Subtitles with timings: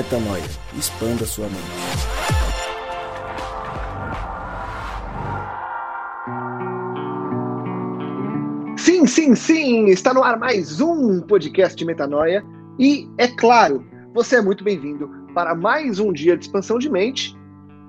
[0.00, 0.42] Metanoia.
[0.78, 1.60] Expanda sua mente.
[8.78, 9.88] Sim, sim, sim!
[9.88, 12.42] Está no ar mais um podcast Metanoia.
[12.78, 13.84] E, é claro,
[14.14, 17.36] você é muito bem-vindo para mais um dia de expansão de mente.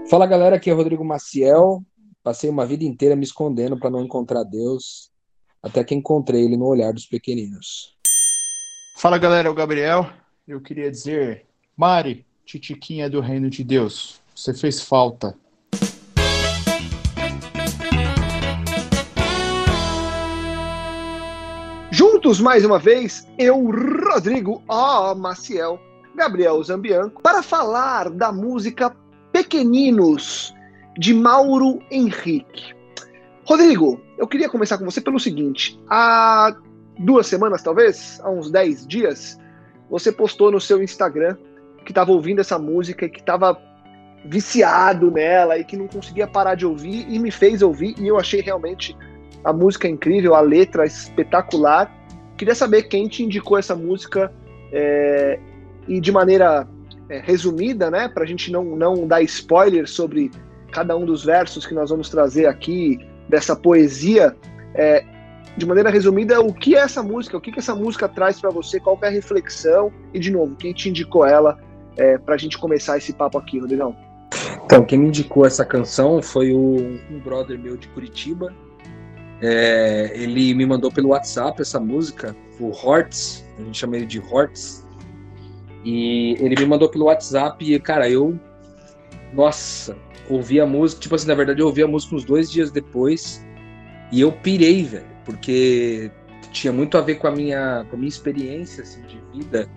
[0.09, 1.83] Fala galera, aqui é Rodrigo Maciel.
[2.23, 5.11] Passei uma vida inteira me escondendo para não encontrar Deus,
[5.63, 7.97] até que encontrei ele no olhar dos pequeninos.
[8.99, 10.09] Fala galera, é o Gabriel.
[10.47, 15.35] Eu queria dizer, Mari, titiquinha do reino de Deus, você fez falta.
[22.41, 23.71] Mais uma vez, eu,
[24.11, 25.15] Rodrigo O.
[25.15, 25.79] Maciel,
[26.15, 28.95] Gabriel Zambianco, para falar da música
[29.33, 30.55] Pequeninos,
[30.99, 32.75] de Mauro Henrique.
[33.45, 36.55] Rodrigo, eu queria começar com você pelo seguinte: há
[36.99, 39.39] duas semanas, talvez, há uns dez dias,
[39.91, 41.37] você postou no seu Instagram
[41.85, 43.61] que estava ouvindo essa música e que estava
[44.25, 48.19] viciado nela e que não conseguia parar de ouvir e me fez ouvir e eu
[48.19, 48.97] achei realmente
[49.45, 51.93] a música incrível, a letra espetacular.
[52.37, 54.33] Queria saber quem te indicou essa música
[54.73, 55.39] é,
[55.87, 56.67] e de maneira
[57.09, 60.31] é, resumida, né, para a gente não, não dar spoiler sobre
[60.71, 62.99] cada um dos versos que nós vamos trazer aqui
[63.29, 64.35] dessa poesia,
[64.75, 65.05] é,
[65.57, 68.51] de maneira resumida, o que é essa música, o que, que essa música traz para
[68.51, 71.59] você, qual é a reflexão e, de novo, quem te indicou ela
[71.97, 73.95] é, para a gente começar esse papo aqui, Rodrigão?
[74.65, 78.55] Então, quem me indicou essa canção foi o, um brother meu de Curitiba.
[79.43, 84.21] É, ele me mandou pelo WhatsApp essa música, o Hortz, a gente chama ele de
[84.21, 84.87] Hortz.
[85.85, 88.39] E ele me mandou pelo WhatsApp e, cara, eu.
[89.33, 89.97] Nossa,
[90.31, 91.01] ouvi a música.
[91.01, 93.45] Tipo assim, na verdade, eu ouvi a música uns dois dias depois.
[94.13, 96.11] E eu pirei, velho, porque
[96.53, 99.69] tinha muito a ver com a minha, com a minha experiência assim, de vida.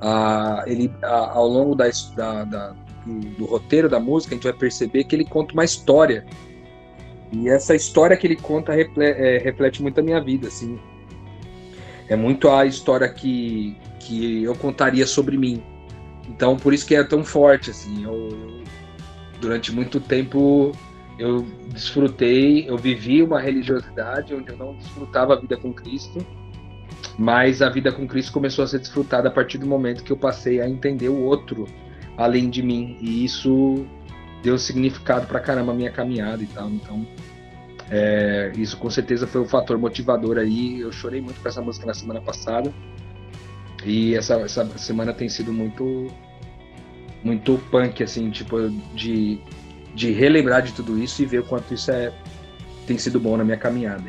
[0.00, 4.44] Ah, ele, ah, ao longo da, da, da do, do, roteiro da música, a gente
[4.44, 6.24] vai perceber que ele conta uma história.
[7.32, 10.78] E essa história que ele conta reflete, é, reflete muito a minha vida, assim.
[12.08, 15.62] É muito a história que, que eu contaria sobre mim.
[16.28, 18.04] Então, por isso que é tão forte, assim.
[18.04, 18.62] Eu, eu,
[19.40, 20.72] durante muito tempo
[21.18, 26.24] eu desfrutei, eu vivi uma religiosidade onde eu não desfrutava a vida com Cristo,
[27.18, 30.16] mas a vida com Cristo começou a ser desfrutada a partir do momento que eu
[30.16, 31.66] passei a entender o outro
[32.16, 33.86] além de mim, e isso
[34.42, 36.68] deu significado pra caramba a minha caminhada e tal.
[36.68, 37.06] Então,
[37.90, 40.80] é, isso com certeza foi um fator motivador aí.
[40.80, 42.72] Eu chorei muito com essa música na semana passada.
[43.84, 46.10] E essa, essa semana tem sido muito
[47.22, 49.38] muito punk, assim, tipo, de,
[49.94, 52.12] de relembrar de tudo isso e ver o quanto isso é,
[52.84, 54.02] tem sido bom na minha caminhada.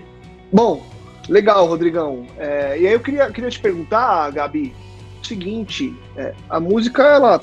[0.51, 0.83] Bom,
[1.29, 2.25] legal, Rodrigão.
[2.37, 4.73] É, e aí eu queria, queria te perguntar, Gabi,
[5.21, 7.39] o seguinte, é, a música, ela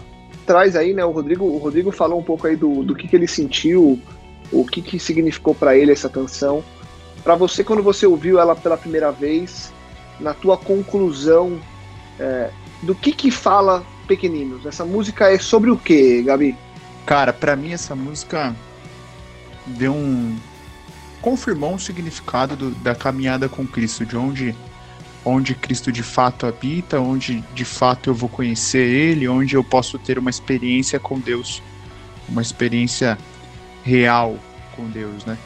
[0.50, 3.14] traz aí, né, o Rodrigo, o Rodrigo falou um pouco aí do, do que, que
[3.14, 4.00] ele sentiu,
[4.50, 6.64] o que, que significou para ele essa canção.
[7.22, 9.72] Para você, quando você ouviu ela pela primeira vez,
[10.18, 11.60] na tua conclusão,
[12.18, 12.50] é,
[12.82, 14.66] do que que fala Pequeninos?
[14.66, 16.56] Essa música é sobre o que, Gabi?
[17.06, 18.52] Cara, para mim essa música
[19.64, 20.36] deu um
[21.22, 24.56] confirmou um significado do, da caminhada com Cristo, de onde
[25.24, 29.98] onde Cristo de fato habita, onde de fato eu vou conhecer Ele, onde eu posso
[29.98, 31.62] ter uma experiência com Deus,
[32.28, 33.18] uma experiência
[33.84, 34.38] real
[34.74, 35.36] com Deus, né?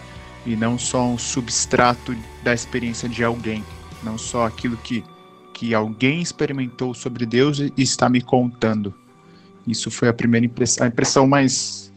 [0.47, 3.65] E não só um substrato da experiência de alguém,
[4.03, 5.03] não só aquilo que
[5.55, 8.93] que alguém experimentou sobre Deus e está me contando.
[9.67, 11.93] Isso foi a primeira impressão, a impressão mais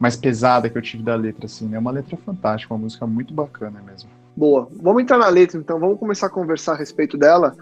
[0.00, 1.72] mais pesada que eu tive da letra, assim.
[1.74, 4.10] É uma letra fantástica, uma música muito bacana mesmo.
[4.36, 4.68] Boa.
[4.80, 5.78] Vamos entrar na letra, então.
[5.78, 7.54] Vamos começar a conversar a respeito dela,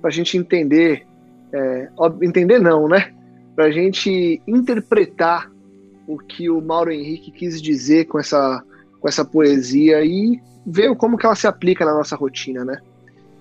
[0.00, 1.06] para a gente entender.
[1.52, 1.88] É,
[2.22, 3.14] entender não, né?
[3.54, 5.50] Para a gente interpretar
[6.06, 8.62] o que o Mauro Henrique quis dizer com essa,
[9.00, 12.80] com essa poesia e ver como que ela se aplica na nossa rotina, né?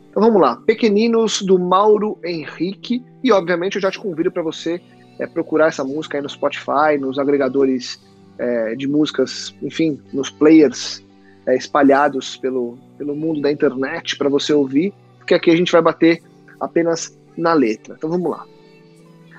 [0.10, 0.56] Então vamos lá.
[0.56, 3.04] Pequeninos do Mauro Henrique.
[3.24, 4.80] E obviamente eu já te convido para você
[5.20, 8.00] é, procurar essa música aí no Spotify, nos agregadores
[8.38, 11.05] é, de músicas, enfim, nos players
[11.46, 15.82] é, espalhados pelo, pelo mundo da internet para você ouvir, porque aqui a gente vai
[15.82, 16.22] bater
[16.60, 17.96] apenas na letra.
[17.98, 18.46] Então vamos lá.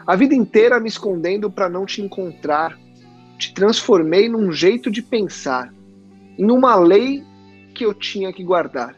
[0.06, 2.78] A vida inteira me escondendo para não te encontrar,
[3.38, 5.72] te transformei num jeito de pensar,
[6.38, 7.24] em uma lei
[7.74, 8.94] que eu tinha que guardar.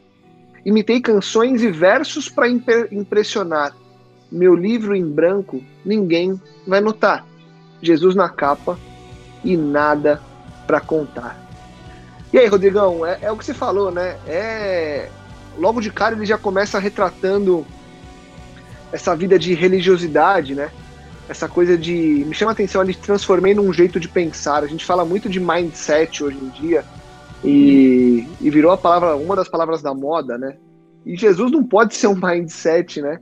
[0.64, 3.74] Imitei canções e versos para impressionar.
[4.30, 7.24] Meu livro em branco ninguém vai notar.
[7.80, 8.78] Jesus na capa
[9.42, 10.20] e nada
[10.66, 11.47] para contar.
[12.32, 14.16] E aí, Rodrigão, é, é, o que você falou, né?
[14.26, 15.08] É
[15.56, 17.66] logo de cara ele já começa retratando
[18.92, 20.70] essa vida de religiosidade, né?
[21.28, 24.62] Essa coisa de me chama a atenção, ele transformei num jeito de pensar.
[24.62, 26.84] A gente fala muito de mindset hoje em dia
[27.44, 30.56] e, e virou a palavra, uma das palavras da moda, né?
[31.04, 33.18] E Jesus não pode ser um mindset, né?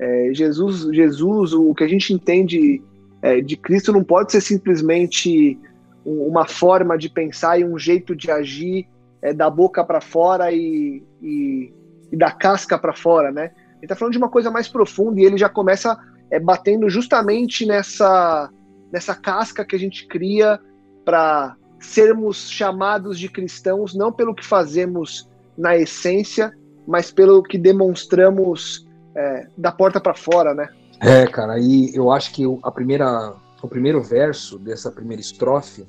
[0.00, 2.82] É, Jesus, Jesus, o que a gente entende
[3.20, 5.58] é, de Cristo não pode ser simplesmente
[6.04, 8.88] uma forma de pensar e um jeito de agir
[9.20, 11.72] é, da boca para fora e, e,
[12.10, 13.52] e, da casca para fora, né?
[13.76, 15.98] Ele está falando de uma coisa mais profunda e ele já começa
[16.30, 18.50] é, batendo justamente nessa,
[18.92, 20.58] nessa casca que a gente cria
[21.04, 26.52] para sermos chamados de cristãos não pelo que fazemos na essência,
[26.86, 30.68] mas pelo que demonstramos é, da porta para fora, né?
[31.00, 35.86] É, cara, e eu acho que a primeira, o primeiro verso dessa primeira estrofe,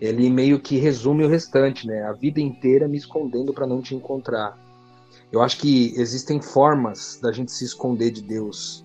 [0.00, 2.02] ele meio que resume o restante, né?
[2.02, 4.58] A vida inteira me escondendo para não te encontrar.
[5.30, 8.84] Eu acho que existem formas da gente se esconder de Deus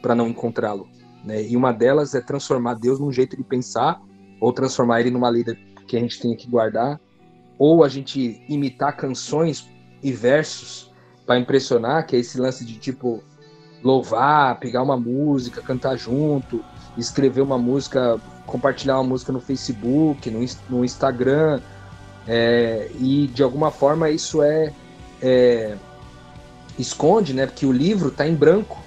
[0.00, 0.88] para não encontrá-lo,
[1.24, 1.42] né?
[1.42, 4.00] E uma delas é transformar Deus num jeito de pensar
[4.40, 5.44] ou transformar ele numa lei
[5.86, 7.00] que a gente tem que guardar,
[7.56, 9.68] ou a gente imitar canções
[10.02, 10.92] e versos
[11.24, 13.22] para impressionar, que é esse lance de tipo
[13.82, 16.64] louvar, pegar uma música, cantar junto,
[16.96, 21.60] escrever uma música, compartilhar uma música no Facebook, no, no Instagram,
[22.26, 24.72] é, e de alguma forma isso é,
[25.20, 25.76] é,
[26.78, 27.46] esconde, né?
[27.46, 28.78] Porque o livro está em branco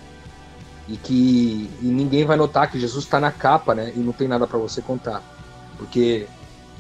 [0.88, 3.92] e que e ninguém vai notar que Jesus está na capa, né?
[3.96, 5.22] E não tem nada para você contar,
[5.78, 6.28] porque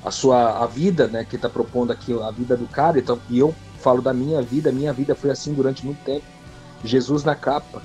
[0.04, 1.26] a sua a vida, né?
[1.26, 4.72] Que está propondo aqui a vida do cara, então e eu falo da minha vida,
[4.72, 6.26] minha vida foi assim durante muito tempo.
[6.84, 7.82] Jesus na capa,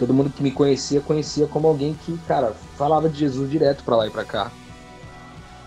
[0.00, 3.96] todo mundo que me conhecia conhecia como alguém que, cara, falava de Jesus direto para
[3.96, 4.50] lá e para cá.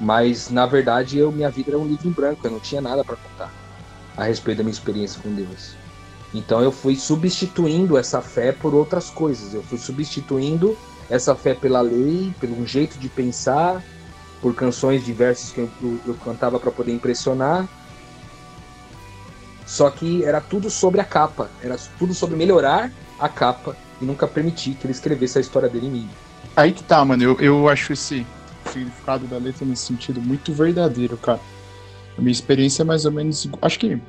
[0.02, 3.04] Mas na verdade eu minha vida era um livro em branco, eu não tinha nada
[3.04, 3.54] para contar
[4.18, 5.76] a respeito da minha experiência com Deus.
[6.34, 9.54] Então eu fui substituindo essa fé por outras coisas.
[9.54, 10.76] Eu fui substituindo
[11.10, 13.84] essa fé pela lei, pelo um jeito de pensar,
[14.42, 15.70] por canções diversas que eu,
[16.08, 17.68] eu, cantava para poder impressionar.
[19.66, 24.28] Só que era tudo sobre a capa, era tudo sobre melhorar a capa e nunca
[24.28, 26.10] permitir que ele escrevesse a história dele em mim.
[26.56, 27.24] Aí que tá, mano.
[27.24, 28.26] Eu, eu acho esse
[28.72, 31.40] significado da letra nesse sentido muito verdadeiro, cara.
[32.18, 33.50] A minha experiência é mais ou menos.
[33.62, 34.00] Acho que.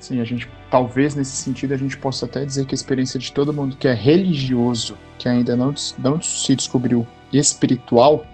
[0.00, 0.48] Sim, a gente.
[0.70, 3.86] Talvez nesse sentido a gente possa até dizer que a experiência de todo mundo que
[3.86, 8.26] é religioso, que ainda não, não se descobriu espiritual,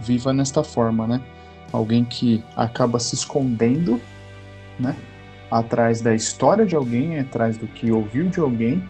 [0.00, 1.20] viva nesta forma, né?
[1.72, 4.00] Alguém que acaba se escondendo,
[4.78, 4.96] né?
[5.50, 8.82] Atrás da história de alguém, atrás do que ouviu de alguém,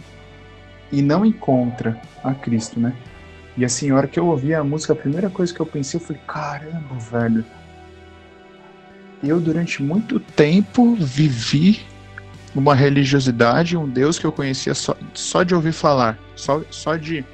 [0.90, 2.94] e não encontra a Cristo, né?
[3.56, 5.98] E assim, a hora que eu ouvi a música, a primeira coisa que eu pensei,
[5.98, 7.44] eu falei, caramba, velho.
[9.22, 11.80] Eu durante muito tempo vivi
[12.54, 17.24] uma religiosidade, um Deus que eu conhecia só, só de ouvir falar, só, só de,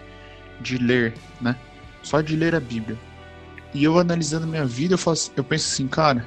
[0.61, 1.55] de ler, né?
[2.03, 2.97] Só de ler a Bíblia.
[3.75, 6.27] E eu analisando minha vida, eu, faço, eu penso assim, cara,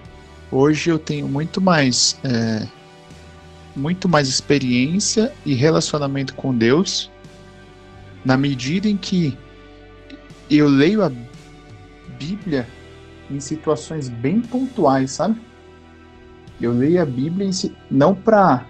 [0.51, 2.67] hoje eu tenho muito mais é,
[3.75, 7.11] muito mais experiência e relacionamento com Deus
[8.23, 9.37] na medida em que
[10.49, 11.11] eu leio a
[12.17, 12.67] Bíblia
[13.29, 15.39] em situações bem pontuais, sabe?
[16.59, 17.75] Eu leio a Bíblia si...
[17.91, 18.65] não para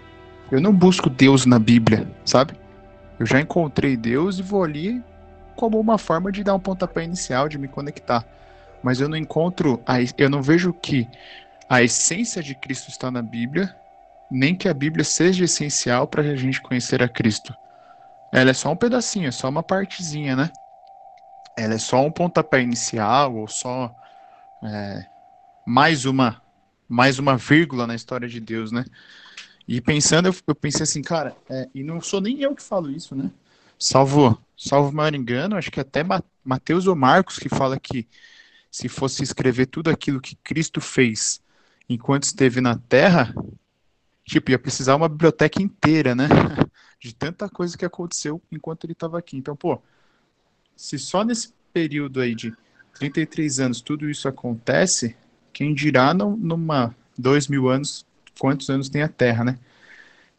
[0.51, 2.53] eu não busco Deus na Bíblia, sabe?
[3.19, 5.03] Eu já encontrei Deus e vou ali
[5.55, 8.25] como uma forma de dar um pontapé inicial, de me conectar.
[8.81, 9.97] Mas eu não encontro, a...
[10.17, 11.07] eu não vejo que
[11.67, 13.75] a essência de Cristo está na Bíblia
[14.29, 17.53] nem que a Bíblia seja essencial para a gente conhecer a Cristo.
[18.31, 20.51] Ela é só um pedacinho, é só uma partezinha, né?
[21.55, 23.95] Ela é só um pontapé inicial ou só
[24.63, 25.05] é,
[25.65, 26.41] mais uma
[26.89, 28.85] mais uma vírgula na história de Deus, né?
[29.67, 32.89] E pensando, eu, eu pensei assim, cara, é, e não sou nem eu que falo
[32.89, 33.29] isso, né?
[33.77, 36.03] Salvo, salvo maior engano, acho que até
[36.45, 38.07] Mateus ou Marcos que fala que
[38.71, 41.41] se fosse escrever tudo aquilo que Cristo fez
[41.89, 43.33] enquanto esteve na Terra,
[44.25, 46.27] tipo, ia precisar uma biblioteca inteira, né?
[46.99, 49.37] De tanta coisa que aconteceu enquanto ele estava aqui.
[49.37, 49.81] Então, pô,
[50.75, 52.53] se só nesse período aí de
[52.95, 55.15] 33 anos tudo isso acontece,
[55.53, 58.05] quem dirá numa dois mil anos,
[58.39, 59.59] quantos anos tem a Terra, né?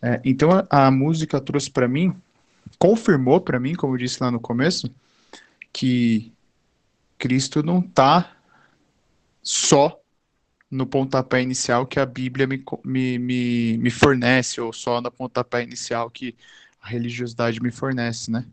[0.00, 2.14] É, então a, a, música trouxe para mim,
[2.78, 4.88] confirmou para mim, como eu disse lá no começo,
[5.72, 6.32] que
[7.18, 8.36] Cristo não está
[9.42, 9.97] só
[10.70, 15.62] no pontapé inicial que a Bíblia me, me, me, me fornece, ou só no pontapé
[15.62, 16.34] inicial que
[16.80, 18.44] a religiosidade me fornece, né?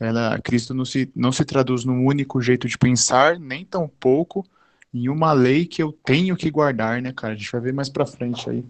[0.00, 4.44] Ela, Cristo não se, não se traduz num único jeito de pensar, nem tão pouco
[4.92, 7.34] em uma lei que eu tenho que guardar, né, cara?
[7.34, 8.64] A gente vai ver mais pra frente aí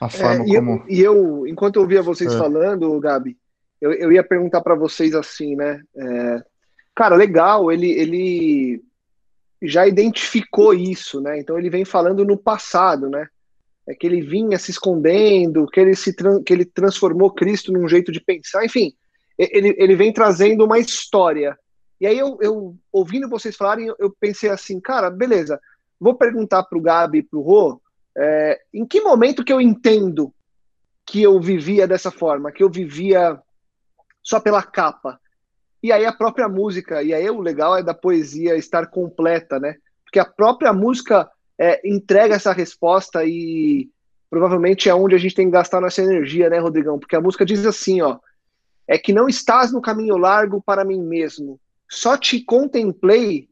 [0.00, 0.70] a é, forma é, e como...
[0.70, 2.38] Eu, e eu, enquanto eu ouvia vocês é.
[2.38, 3.36] falando, Gabi,
[3.80, 5.82] eu, eu ia perguntar para vocês assim, né?
[5.94, 6.42] É,
[6.94, 8.82] cara, legal, ele, ele
[9.66, 11.38] já identificou isso, né?
[11.38, 13.28] Então ele vem falando no passado, né?
[13.86, 18.10] É que ele vinha se escondendo, que ele se que ele transformou Cristo num jeito
[18.10, 18.92] de pensar, enfim,
[19.38, 21.58] ele, ele vem trazendo uma história.
[22.00, 25.60] E aí eu, eu ouvindo vocês falarem, eu pensei assim, cara, beleza,
[26.00, 27.80] vou perguntar para o Gabi e para o Rô,
[28.16, 30.32] é, em que momento que eu entendo
[31.06, 33.38] que eu vivia dessa forma, que eu vivia
[34.22, 35.20] só pela capa,
[35.84, 39.76] e aí a própria música, e aí o legal é da poesia estar completa, né?
[40.02, 43.90] Porque a própria música é, entrega essa resposta e
[44.30, 46.98] provavelmente é onde a gente tem que gastar nossa energia, né, Rodrigão?
[46.98, 48.18] Porque a música diz assim, ó,
[48.88, 53.50] é que não estás no caminho largo para mim mesmo, só te contemplei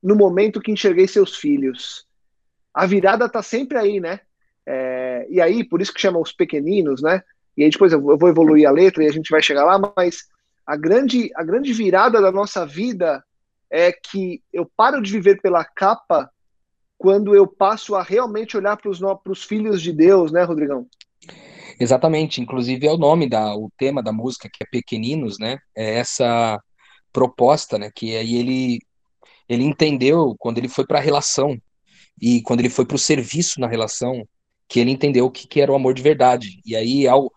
[0.00, 2.06] no momento que enxerguei seus filhos.
[2.72, 4.20] A virada tá sempre aí, né?
[4.64, 7.20] É, e aí, por isso que chama os pequeninos, né?
[7.56, 10.32] E aí depois eu vou evoluir a letra e a gente vai chegar lá, mas
[10.66, 13.22] a grande, a grande virada da nossa vida
[13.70, 16.30] é que eu paro de viver pela capa
[16.96, 18.90] quando eu passo a realmente olhar para
[19.32, 20.86] os filhos de Deus, né, Rodrigão?
[21.78, 25.58] Exatamente, inclusive é o nome da, o tema da música que é Pequeninos, né?
[25.76, 26.60] É essa
[27.12, 27.90] proposta, né?
[27.94, 28.78] Que aí ele
[29.48, 31.58] ele entendeu quando ele foi para a relação
[32.20, 34.26] e quando ele foi para o serviço na relação
[34.68, 36.60] que ele entendeu o que, que era o amor de verdade.
[36.64, 37.30] E aí ao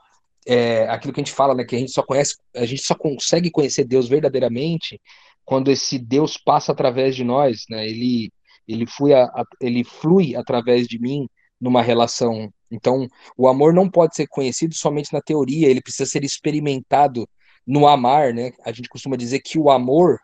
[0.47, 2.95] é, aquilo que a gente fala, né, que a gente só conhece, a gente só
[2.95, 4.99] consegue conhecer Deus verdadeiramente
[5.43, 7.87] quando esse Deus passa através de nós, né?
[7.87, 8.31] Ele
[8.67, 11.27] ele flui, a, ele flui através de mim
[11.59, 12.51] numa relação.
[12.69, 17.27] Então, o amor não pode ser conhecido somente na teoria, ele precisa ser experimentado
[17.65, 18.51] no amar, né?
[18.65, 20.19] A gente costuma dizer que o amor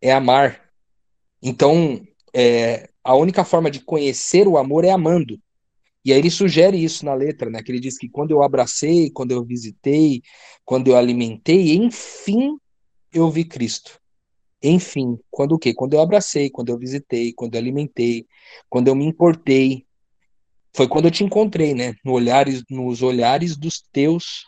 [0.00, 0.70] é amar.
[1.42, 2.02] Então,
[2.34, 5.38] é, a única forma de conhecer o amor é amando.
[6.06, 7.60] E aí ele sugere isso na letra, né?
[7.60, 10.22] Que ele diz que quando eu abracei, quando eu visitei,
[10.64, 12.56] quando eu alimentei, enfim
[13.12, 13.98] eu vi Cristo.
[14.62, 15.74] Enfim, quando o quê?
[15.74, 18.24] Quando eu abracei, quando eu visitei, quando eu alimentei,
[18.70, 19.84] quando eu me importei,
[20.76, 21.96] foi quando eu te encontrei, né?
[22.04, 24.44] No olhares, nos olhares dos teus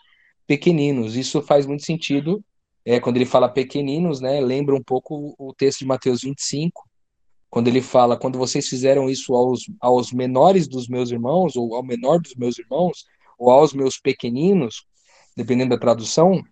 [0.46, 1.16] pequeninos.
[1.16, 2.40] Isso faz muito sentido.
[2.84, 4.40] É, quando ele fala pequeninos, né?
[4.40, 6.87] Lembra um pouco o texto de Mateus 25,
[7.50, 11.82] quando ele fala, quando vocês fizeram isso aos, aos menores dos meus irmãos, ou ao
[11.82, 13.04] menor dos meus irmãos,
[13.38, 14.84] ou aos meus pequeninos,
[15.36, 16.42] dependendo da tradução,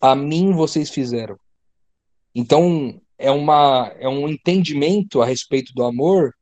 [0.00, 1.36] a mim vocês fizeram.
[2.34, 6.34] Então, é, uma, é um entendimento a respeito do amor,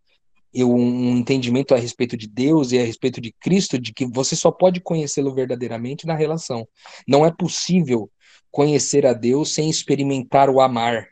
[0.55, 4.37] e um entendimento a respeito de Deus e a respeito de Cristo, de que você
[4.37, 6.69] só pode conhecê-lo verdadeiramente na relação.
[7.09, 8.11] Não é possível
[8.51, 11.09] conhecer a Deus sem experimentar o amar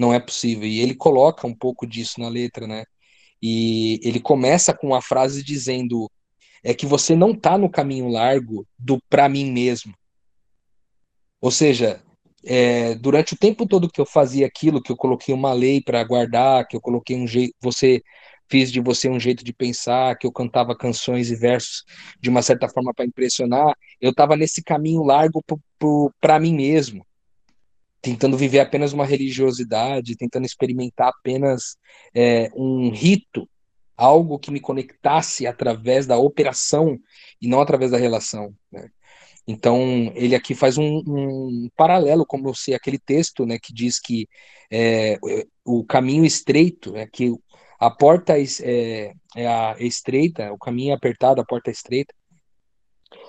[0.00, 0.66] não é possível.
[0.66, 2.84] E ele coloca um pouco disso na letra, né?
[3.42, 6.10] E ele começa com a frase dizendo
[6.62, 9.94] é que você não está no caminho largo do para mim mesmo.
[11.40, 12.02] Ou seja,
[12.44, 16.04] é, durante o tempo todo que eu fazia aquilo, que eu coloquei uma lei para
[16.04, 18.02] guardar, que eu coloquei um jeito, você
[18.50, 21.84] fiz de você um jeito de pensar, que eu cantava canções e versos
[22.20, 25.42] de uma certa forma para impressionar, eu estava nesse caminho largo
[26.20, 27.04] para mim mesmo
[28.00, 31.76] tentando viver apenas uma religiosidade, tentando experimentar apenas
[32.14, 33.48] é, um rito,
[33.96, 36.98] algo que me conectasse através da operação
[37.40, 38.54] e não através da relação.
[38.72, 38.88] Né?
[39.46, 44.26] Então, ele aqui faz um, um, paralelo, como se aquele texto né, que diz que
[44.70, 45.18] é,
[45.64, 47.34] o caminho estreito, é que
[47.78, 52.14] a porta é, é, a estreita, o caminho é apertado, a porta é estreita,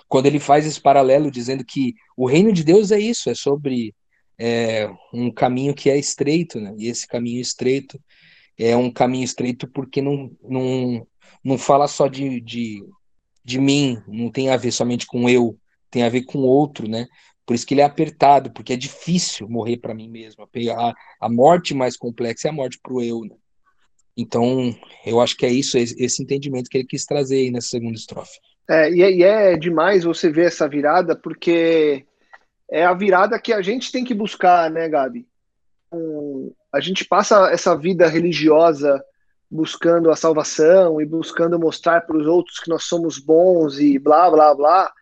[0.07, 3.95] quando ele faz esse paralelo dizendo que o reino de Deus é isso, é sobre
[4.43, 6.73] é, um caminho que é estreito, né?
[6.75, 8.01] E esse caminho estreito
[8.57, 11.05] é um caminho estreito porque não, não,
[11.43, 12.83] não fala só de, de,
[13.45, 15.55] de mim, não tem a ver somente com eu,
[15.91, 17.05] tem a ver com outro, né?
[17.45, 20.43] Por isso que ele é apertado, porque é difícil morrer para mim mesmo.
[20.43, 23.21] A, a morte mais complexa é a morte para o eu.
[23.21, 23.35] Né?
[24.17, 27.95] Então, eu acho que é isso, esse entendimento que ele quis trazer aí nessa segunda
[27.95, 28.39] estrofe.
[28.67, 32.05] É, e, é, e é demais você ver essa virada, porque
[32.71, 35.27] é a virada que a gente tem que buscar, né, Gabi?
[35.91, 39.03] Um, a gente passa essa vida religiosa
[39.49, 44.31] buscando a salvação e buscando mostrar para os outros que nós somos bons e blá,
[44.31, 44.93] blá, blá,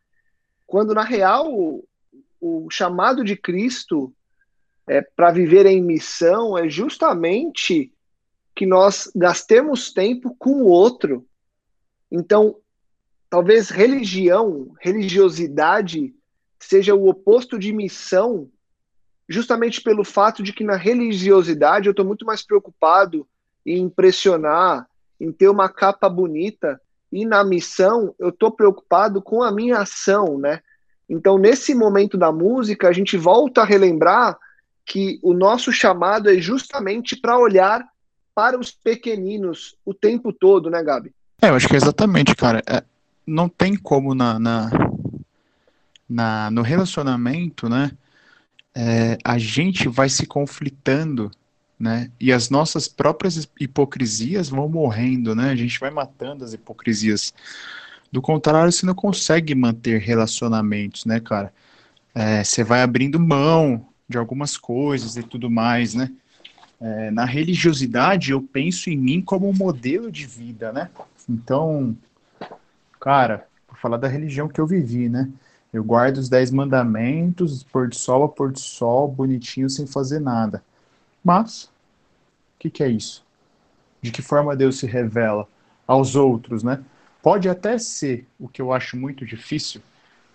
[0.65, 1.88] quando na real o,
[2.41, 4.11] o chamado de Cristo
[4.88, 7.93] é, para viver em missão é justamente
[8.55, 11.23] que nós gastemos tempo com o outro.
[12.11, 12.55] Então,
[13.29, 16.15] talvez religião, religiosidade
[16.59, 18.49] seja o oposto de missão,
[19.27, 23.27] justamente pelo fato de que na religiosidade eu estou muito mais preocupado
[23.65, 24.87] em impressionar,
[25.19, 30.37] em ter uma capa bonita, e na missão eu estou preocupado com a minha ação,
[30.37, 30.61] né?
[31.09, 34.37] Então, nesse momento da música, a gente volta a relembrar
[34.85, 37.87] que o nosso chamado é justamente para olhar
[38.35, 41.11] para os pequeninos o tempo todo, né, Gabi?
[41.41, 42.61] É, eu acho que é exatamente, cara.
[42.67, 42.83] É,
[43.25, 44.69] não tem como na, na,
[46.09, 47.91] na no relacionamento, né?
[48.75, 51.31] É, a gente vai se conflitando,
[51.79, 52.11] né?
[52.19, 55.51] E as nossas próprias hipocrisias vão morrendo, né?
[55.51, 57.33] A gente vai matando as hipocrisias.
[58.11, 61.53] Do contrário, você não consegue manter relacionamentos, né, cara?
[62.15, 66.11] É, você vai abrindo mão de algumas coisas e tudo mais, né?
[66.81, 70.89] É, na religiosidade, eu penso em mim como um modelo de vida, né?
[71.27, 71.95] Então,
[72.99, 75.29] cara, vou falar da religião que eu vivi, né?
[75.71, 80.19] Eu guardo os dez mandamentos, pôr de sol a pôr de sol, bonitinho, sem fazer
[80.19, 80.63] nada.
[81.23, 83.23] Mas, o que, que é isso?
[84.01, 85.47] De que forma Deus se revela
[85.86, 86.84] aos outros, né?
[87.21, 89.82] Pode até ser, o que eu acho muito difícil,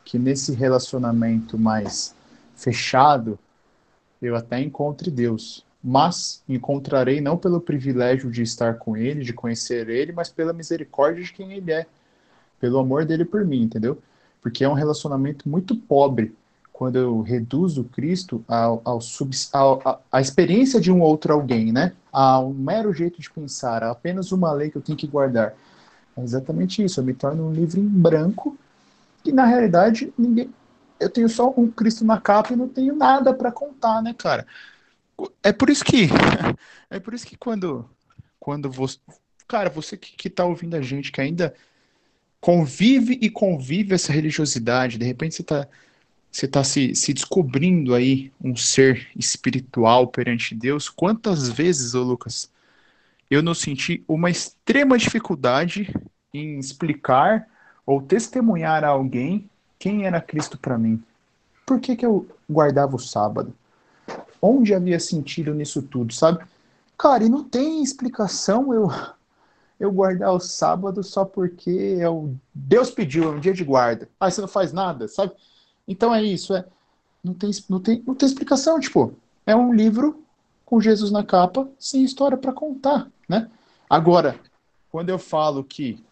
[0.05, 2.15] que nesse relacionamento mais
[2.55, 3.39] fechado,
[4.21, 9.91] eu até encontre Deus mas encontrarei não pelo privilégio de estar com ele, de conhecer
[9.91, 11.85] ele, mas pela misericórdia de quem ele é,
[12.59, 14.03] pelo amor dele por mim, entendeu?
[14.45, 16.37] Porque é um relacionamento muito pobre
[16.71, 21.73] quando eu reduzo Cristo ao, ao, sub, ao a, a, experiência de um outro alguém,
[21.73, 21.95] né?
[22.13, 25.55] A um mero jeito de pensar, a apenas uma lei que eu tenho que guardar.
[26.15, 28.55] É exatamente isso, eu me torno um livro em branco
[29.25, 30.53] e na realidade ninguém,
[31.01, 34.47] eu tenho só um Cristo na capa e não tenho nada para contar, né, cara?
[35.43, 36.09] é por isso que
[36.91, 37.89] é por isso que quando
[38.39, 38.99] quando você
[39.47, 41.55] cara você que, que tá ouvindo a gente que ainda
[42.45, 44.99] convive e convive essa religiosidade.
[44.99, 45.67] De repente você tá
[46.31, 50.91] você tá se, se descobrindo aí um ser espiritual perante Deus.
[50.91, 52.51] Quantas vezes ô Lucas
[53.31, 55.91] eu não senti uma extrema dificuldade
[56.35, 57.49] em explicar
[57.87, 61.03] ou testemunhar a alguém quem era Cristo para mim?
[61.65, 63.55] Por que que eu guardava o sábado?
[64.43, 66.45] Onde havia sentido nisso tudo, sabe?
[66.99, 68.91] Cara, e não tem explicação eu
[69.79, 74.09] eu guardar o sábado só porque é o Deus pediu, é um dia de guarda.
[74.19, 75.33] Aí você não faz nada, sabe?
[75.87, 76.65] Então é isso, é
[77.23, 79.15] não tem não tem não tem explicação, tipo,
[79.47, 80.23] é um livro
[80.65, 83.51] com Jesus na capa, sem história para contar, né?
[83.89, 84.39] Agora,
[84.91, 86.03] quando eu falo que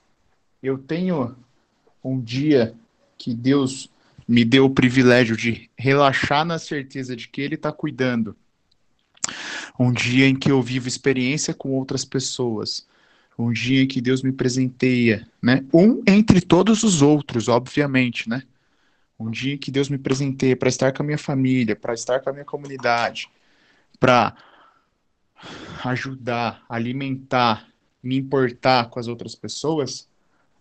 [0.62, 1.35] eu tenho
[2.05, 2.75] um dia
[3.16, 3.88] que Deus
[4.27, 8.37] me deu o privilégio de relaxar na certeza de que Ele está cuidando.
[9.79, 12.87] Um dia em que eu vivo experiência com outras pessoas.
[13.38, 15.64] Um dia em que Deus me presenteia, né?
[15.72, 18.42] Um entre todos os outros, obviamente, né?
[19.18, 22.20] Um dia em que Deus me presenteia para estar com a minha família, para estar
[22.20, 23.28] com a minha comunidade,
[23.98, 24.34] para
[25.84, 27.68] ajudar, alimentar,
[28.02, 30.08] me importar com as outras pessoas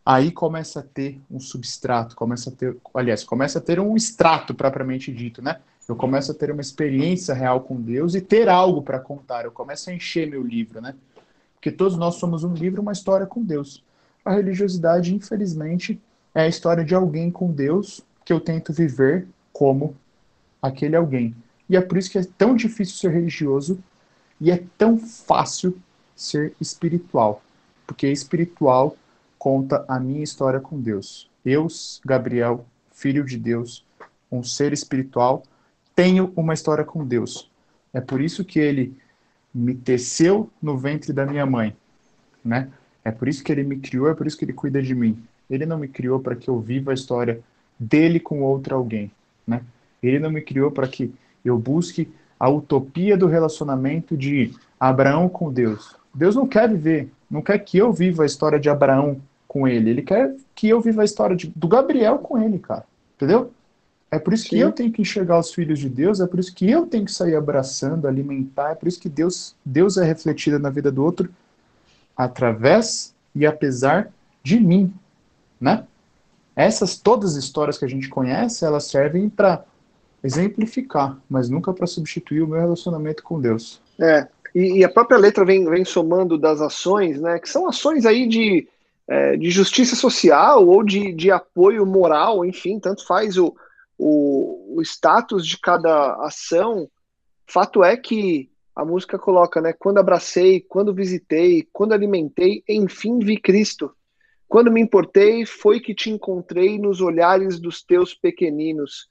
[0.06, 4.54] aí começa a ter um substrato, começa a ter, aliás, começa a ter um extrato
[4.54, 5.60] propriamente dito, né?
[5.88, 9.46] Eu começo a ter uma experiência real com Deus e ter algo para contar.
[9.46, 10.96] Eu começo a encher meu livro, né?
[11.62, 13.84] Porque todos nós somos um livro, uma história com Deus.
[14.26, 16.02] A religiosidade, infelizmente,
[16.34, 19.96] é a história de alguém com Deus que eu tento viver como
[20.60, 21.36] aquele alguém.
[21.70, 23.78] E é por isso que é tão difícil ser religioso
[24.40, 25.78] e é tão fácil
[26.16, 27.44] ser espiritual.
[27.86, 28.98] Porque espiritual
[29.38, 31.30] conta a minha história com Deus.
[31.46, 31.68] Eu,
[32.04, 33.86] Gabriel, filho de Deus,
[34.32, 35.44] um ser espiritual,
[35.96, 37.52] tenho uma história com Deus.
[37.94, 38.98] É por isso que ele
[39.54, 41.76] me teceu no ventre da minha mãe,
[42.44, 42.70] né?
[43.04, 45.22] É por isso que ele me criou, é por isso que ele cuida de mim.
[45.50, 47.42] Ele não me criou para que eu viva a história
[47.78, 49.12] dele com outro alguém,
[49.46, 49.62] né?
[50.02, 52.10] Ele não me criou para que eu busque
[52.40, 55.96] a utopia do relacionamento de Abraão com Deus.
[56.14, 59.90] Deus não quer viver, não quer que eu viva a história de Abraão com ele.
[59.90, 62.86] Ele quer que eu viva a história de, do Gabriel com ele, cara.
[63.16, 63.52] Entendeu?
[64.12, 64.50] É por isso Sim.
[64.50, 67.06] que eu tenho que enxergar os filhos de Deus, é por isso que eu tenho
[67.06, 71.02] que sair abraçando, alimentar, é por isso que Deus, Deus é refletido na vida do
[71.02, 71.30] outro
[72.16, 74.12] através e apesar
[74.44, 74.94] de mim,
[75.60, 75.86] né?
[76.54, 79.64] Essas todas as histórias que a gente conhece, elas servem para
[80.22, 83.82] exemplificar, mas nunca para substituir o meu relacionamento com Deus.
[83.98, 87.40] É, e, e, a própria letra vem, vem somando das ações, né?
[87.40, 88.68] Que são ações aí de,
[89.08, 93.56] é, de justiça social ou de, de apoio moral, enfim, tanto faz o,
[94.04, 96.90] o, o status de cada ação.
[97.46, 99.74] Fato é que a música coloca, né?
[99.74, 103.96] Quando abracei, quando visitei, quando alimentei, enfim vi Cristo.
[104.48, 109.08] Quando me importei, foi que te encontrei nos olhares dos teus pequeninos.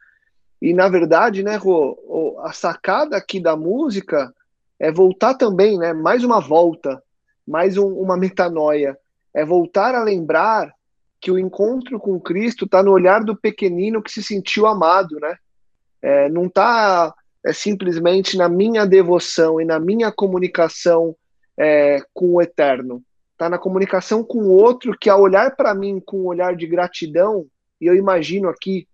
[0.61, 4.35] E na verdade, né, Rô, a sacada aqui da música
[4.79, 5.93] é voltar também, né?
[5.93, 7.01] Mais uma volta,
[7.47, 8.99] mais um, uma metanoia.
[9.33, 10.75] É voltar a lembrar
[11.21, 15.37] que o encontro com Cristo está no olhar do pequenino que se sentiu amado, né?
[16.03, 21.15] É, não está é, simplesmente na minha devoção e na minha comunicação
[21.59, 23.03] é, com o Eterno
[23.41, 26.67] está na comunicação com o outro que ao olhar para mim com um olhar de
[26.67, 27.47] gratidão,
[27.81, 28.87] e eu imagino aqui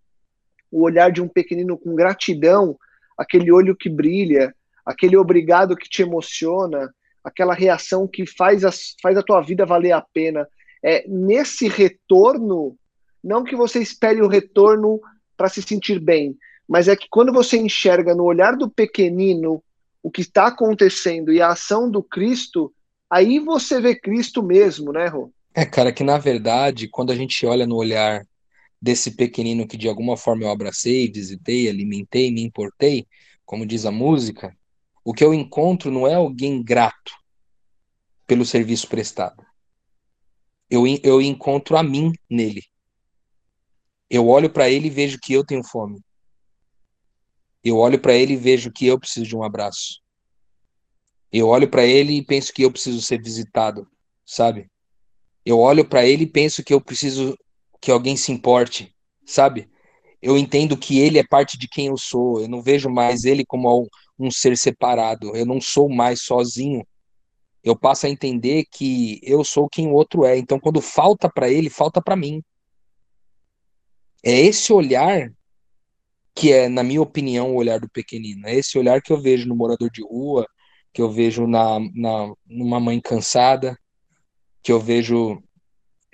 [0.71, 2.79] o olhar de um pequenino com gratidão,
[3.19, 8.71] aquele olho que brilha, aquele obrigado que te emociona, aquela reação que faz a,
[9.03, 10.47] faz a tua vida valer a pena.
[10.83, 12.77] É nesse retorno,
[13.23, 15.01] não que você espere o retorno
[15.37, 16.37] para se sentir bem,
[16.69, 19.63] mas é que quando você enxerga no olhar do pequenino
[20.03, 22.73] o que está acontecendo e a ação do Cristo,
[23.11, 25.33] aí você vê Cristo mesmo, né, Rô?
[25.55, 28.27] É, cara, que na verdade, quando a gente olha no olhar
[28.81, 33.07] desse pequenino que de alguma forma eu abracei, visitei, alimentei, me importei,
[33.45, 34.55] como diz a música,
[35.05, 37.13] o que eu encontro não é alguém grato
[38.27, 39.46] pelo serviço prestado.
[40.71, 42.63] Eu, eu encontro a mim nele.
[44.09, 46.01] Eu olho para ele e vejo que eu tenho fome.
[47.63, 50.01] Eu olho para ele e vejo que eu preciso de um abraço.
[51.33, 53.89] Eu olho para ele e penso que eu preciso ser visitado,
[54.25, 54.71] sabe?
[55.45, 57.37] Eu olho para ele e penso que eu preciso
[57.81, 59.69] que alguém se importe, sabe?
[60.23, 62.41] Eu entendo que ele é parte de quem eu sou.
[62.41, 63.87] Eu não vejo mais ele como um,
[64.27, 65.37] um ser separado.
[65.37, 66.87] Eu não sou mais sozinho.
[67.67, 70.39] Eu passo a entender que eu sou quem o outro é.
[70.39, 72.41] Então, quando falta para ele, falta para mim.
[74.25, 75.33] É esse olhar
[76.33, 78.47] que é, na minha opinião, o olhar do pequenino.
[78.47, 80.47] É esse olhar que eu vejo no morador de rua,
[80.93, 83.77] que eu vejo na, na numa mãe cansada,
[84.63, 85.43] que eu vejo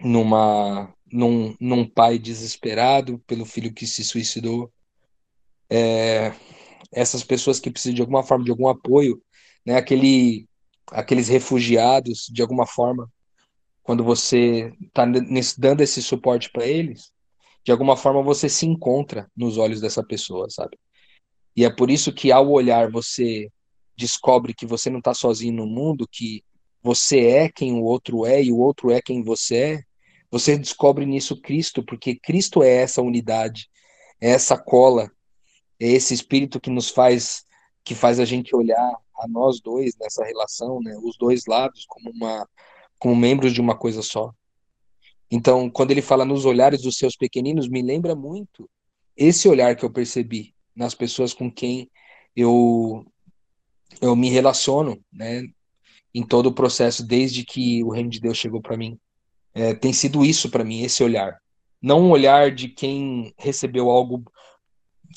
[0.00, 4.72] numa num, num pai desesperado pelo filho que se suicidou.
[5.68, 6.32] É,
[6.90, 9.22] essas pessoas que precisam de alguma forma de algum apoio,
[9.66, 9.76] né?
[9.76, 10.48] Aquele,
[10.92, 13.10] aqueles refugiados, de alguma forma,
[13.82, 15.04] quando você está
[15.58, 17.10] dando esse suporte para eles,
[17.64, 20.78] de alguma forma você se encontra nos olhos dessa pessoa, sabe?
[21.56, 23.50] E é por isso que ao olhar você
[23.96, 26.42] descobre que você não está sozinho no mundo, que
[26.82, 29.82] você é quem o outro é e o outro é quem você é,
[30.30, 33.68] você descobre nisso Cristo, porque Cristo é essa unidade,
[34.20, 35.10] é essa cola,
[35.78, 37.44] é esse espírito que nos faz
[37.84, 42.10] que faz a gente olhar a nós dois nessa relação, né, os dois lados como
[42.10, 42.48] uma
[42.98, 44.32] como membros de uma coisa só.
[45.28, 48.70] Então, quando ele fala nos olhares dos seus pequeninos, me lembra muito
[49.16, 51.90] esse olhar que eu percebi nas pessoas com quem
[52.36, 53.04] eu
[54.00, 55.42] eu me relaciono, né,
[56.14, 58.98] em todo o processo desde que o reino de Deus chegou para mim.
[59.54, 61.38] É, tem sido isso para mim, esse olhar.
[61.80, 64.22] Não um olhar de quem recebeu algo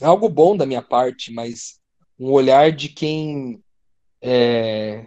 [0.01, 1.79] algo bom da minha parte, mas
[2.19, 3.61] um olhar de quem
[4.21, 5.05] é,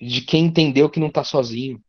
[0.00, 1.82] de quem entendeu que não está sozinho,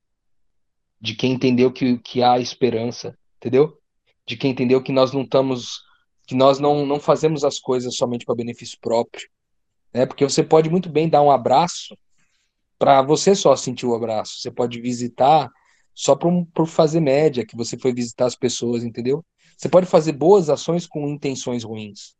[1.02, 3.78] de quem entendeu que, que há esperança, entendeu?
[4.26, 5.82] De quem entendeu que nós não estamos,
[6.26, 9.28] que nós não, não fazemos as coisas somente para benefício próprio,
[9.94, 10.06] né?
[10.06, 11.98] Porque você pode muito bem dar um abraço
[12.80, 14.40] para você só sentir o abraço.
[14.40, 15.50] Você pode visitar
[15.94, 19.24] só por, por fazer média, que você foi visitar as pessoas, entendeu?
[19.58, 22.16] Você pode fazer boas ações com intenções ruins,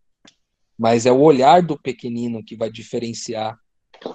[0.78, 3.58] mas é o olhar do pequenino que vai diferenciar,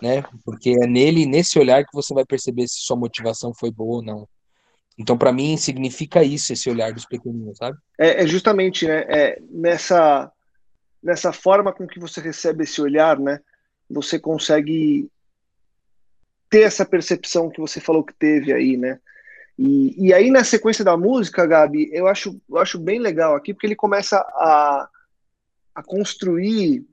[0.03, 0.23] né?
[0.44, 4.03] Porque é nele, nesse olhar que você vai perceber se sua motivação foi boa ou
[4.03, 4.29] não.
[4.99, 7.79] Então, para mim, significa isso, esse olhar dos pequeninos, sabe?
[7.99, 9.05] É, é justamente, né?
[9.09, 10.33] É nessa
[11.03, 13.40] nessa forma com que você recebe esse olhar, né,
[13.88, 15.09] você consegue
[16.51, 18.99] ter essa percepção que você falou que teve aí, né?
[19.59, 23.53] E, e aí, na sequência da música, Gabi, eu acho, eu acho bem legal aqui,
[23.53, 24.88] porque ele começa a,
[25.79, 26.85] a construir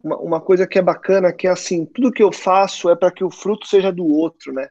[0.00, 3.10] uma, uma coisa que é bacana, que é assim, tudo que eu faço é para
[3.10, 4.68] que o fruto seja do outro, né?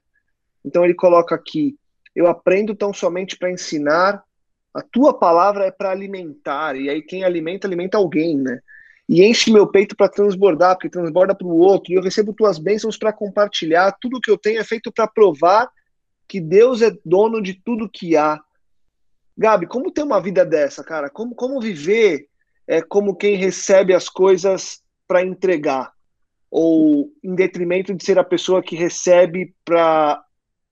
[0.64, 1.78] Então ele coloca aqui,
[2.16, 4.24] eu aprendo tão somente para ensinar,
[4.74, 8.62] a tua palavra é para alimentar, e aí quem alimenta, alimenta alguém, né?
[9.10, 12.58] E enche meu peito para transbordar, porque transborda para o outro, e eu recebo tuas
[12.58, 15.70] bênçãos para compartilhar, tudo que eu tenho é feito para provar
[16.30, 18.40] que Deus é dono de tudo que há.
[19.38, 21.10] Gabi, como ter uma vida dessa, cara?
[21.10, 22.29] Como, como viver
[22.70, 25.92] é, como quem recebe as coisas para entregar?
[26.52, 30.24] Ou em detrimento de ser a pessoa que recebe para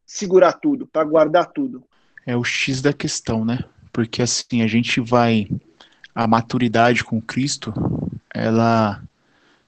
[0.05, 1.83] segurar tudo, para guardar tudo?
[2.23, 3.60] É o X da questão, né?
[3.91, 5.49] Porque assim, a gente vai.
[6.13, 7.73] A maturidade com Cristo,
[8.33, 9.01] ela.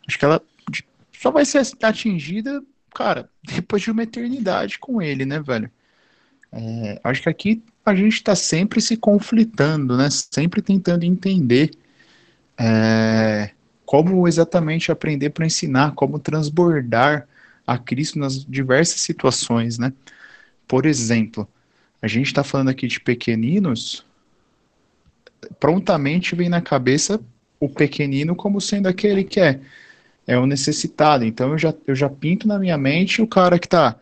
[0.07, 0.41] Acho que ela
[1.11, 2.61] só vai ser atingida,
[2.93, 5.69] cara, depois de uma eternidade com Ele, né, velho?
[6.51, 10.09] É, acho que aqui a gente está sempre se conflitando, né?
[10.11, 11.71] Sempre tentando entender
[12.59, 13.51] é,
[13.85, 17.27] como exatamente aprender para ensinar, como transbordar
[17.65, 19.93] a Cristo nas diversas situações, né?
[20.67, 21.47] Por exemplo,
[22.01, 24.05] a gente está falando aqui de pequeninos,
[25.59, 27.19] prontamente vem na cabeça
[27.59, 29.59] o pequenino como sendo aquele que é,
[30.27, 31.23] é o necessitado.
[31.23, 33.95] Então eu já, eu já pinto na minha mente o cara que está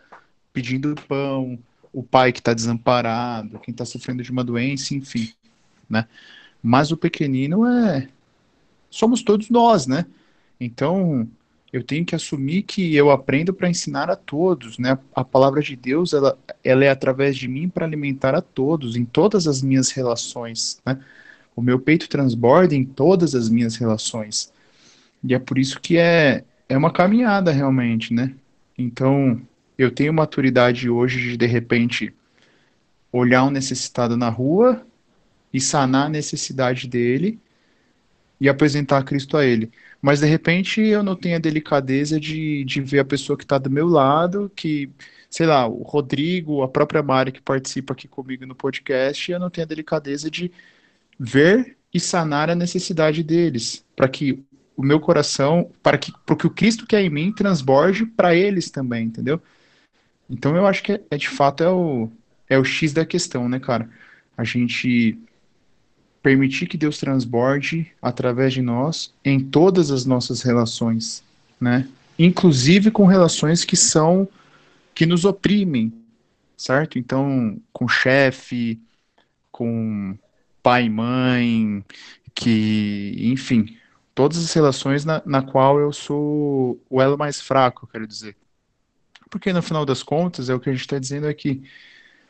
[0.51, 1.59] pedindo pão,
[1.93, 5.31] o pai que está desamparado, quem está sofrendo de uma doença, enfim,
[5.89, 6.07] né?
[6.61, 8.09] Mas o pequenino é
[8.89, 10.05] somos todos nós, né?
[10.59, 11.27] Então
[11.71, 14.97] eu tenho que assumir que eu aprendo para ensinar a todos, né?
[15.13, 19.05] A palavra de Deus ela, ela é através de mim para alimentar a todos em
[19.05, 20.99] todas as minhas relações, né?
[21.55, 24.51] O meu peito transborda em todas as minhas relações
[25.23, 28.33] e é por isso que é é uma caminhada realmente, né?
[28.77, 29.41] Então
[29.77, 32.13] eu tenho maturidade hoje de, de repente,
[33.11, 34.85] olhar um necessitado na rua
[35.53, 37.39] e sanar a necessidade dele
[38.39, 39.71] e apresentar Cristo a ele.
[40.01, 43.57] Mas, de repente, eu não tenho a delicadeza de, de ver a pessoa que está
[43.57, 44.89] do meu lado, que,
[45.29, 49.49] sei lá, o Rodrigo, a própria Mari que participa aqui comigo no podcast, eu não
[49.49, 50.51] tenho a delicadeza de
[51.19, 54.43] ver e sanar a necessidade deles, para que
[54.75, 58.69] o meu coração, para que, que o Cristo que é em mim transborde para eles
[58.69, 59.41] também, entendeu?
[60.29, 62.11] Então eu acho que é, é, de fato é o,
[62.47, 63.89] é o X da questão, né, cara?
[64.37, 65.17] A gente
[66.21, 71.23] permitir que Deus transborde através de nós em todas as nossas relações,
[71.59, 71.87] né?
[72.17, 74.27] Inclusive com relações que são
[74.93, 75.93] que nos oprimem,
[76.57, 76.97] certo?
[76.97, 78.81] Então, com chefe,
[79.51, 80.17] com
[80.63, 81.85] pai e mãe,
[82.33, 83.77] que, enfim,
[84.15, 88.35] todas as relações na, na qual eu sou o elo mais fraco, quero dizer.
[89.29, 91.63] Porque no final das contas, é o que a gente está dizendo aqui.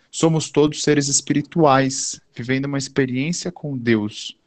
[0.09, 4.37] Somos todos seres espirituais, vivendo uma experiência com Deus,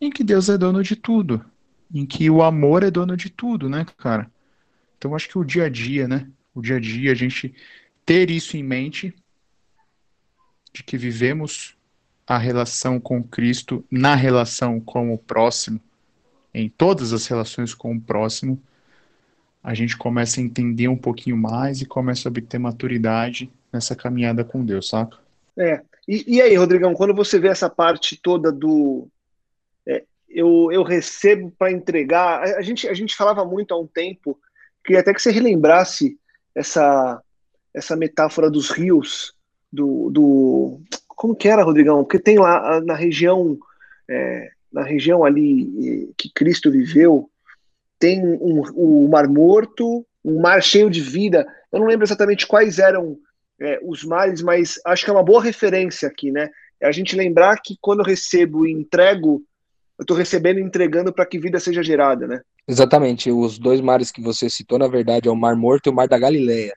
[0.00, 1.44] em que Deus é dono de tudo,
[1.92, 4.30] em que o amor é dono de tudo, né, cara?
[4.96, 6.28] Então acho que o dia a dia, né?
[6.54, 7.54] O dia a dia, a gente
[8.04, 9.14] ter isso em mente,
[10.72, 11.76] de que vivemos
[12.26, 15.80] a relação com Cristo na relação com o próximo,
[16.52, 18.60] em todas as relações com o próximo,
[19.62, 24.44] a gente começa a entender um pouquinho mais e começa a obter maturidade nessa caminhada
[24.44, 25.18] com Deus, saca?
[25.56, 25.82] É.
[26.06, 29.08] E, e aí, Rodrigão, quando você vê essa parte toda do.
[29.86, 32.42] É, eu, eu recebo para entregar.
[32.42, 34.38] A, a, gente, a gente falava muito há um tempo,
[34.84, 36.18] queria até que você relembrasse
[36.54, 37.22] essa,
[37.74, 39.34] essa metáfora dos rios,
[39.72, 40.80] do, do.
[41.08, 42.04] Como que era, Rodrigão?
[42.04, 43.58] Porque tem lá na região.
[44.08, 47.30] É, na região ali que Cristo viveu,
[47.98, 51.46] tem um, um mar morto, um mar cheio de vida.
[51.72, 53.18] Eu não lembro exatamente quais eram
[53.60, 56.48] é, os mares, mas acho que é uma boa referência aqui, né?
[56.80, 59.42] É a gente lembrar que quando eu recebo e entrego,
[59.98, 62.40] eu estou recebendo e entregando para que vida seja gerada, né?
[62.66, 63.30] Exatamente.
[63.30, 66.06] Os dois mares que você citou, na verdade, é o Mar Morto e o Mar
[66.06, 66.74] da Galileia.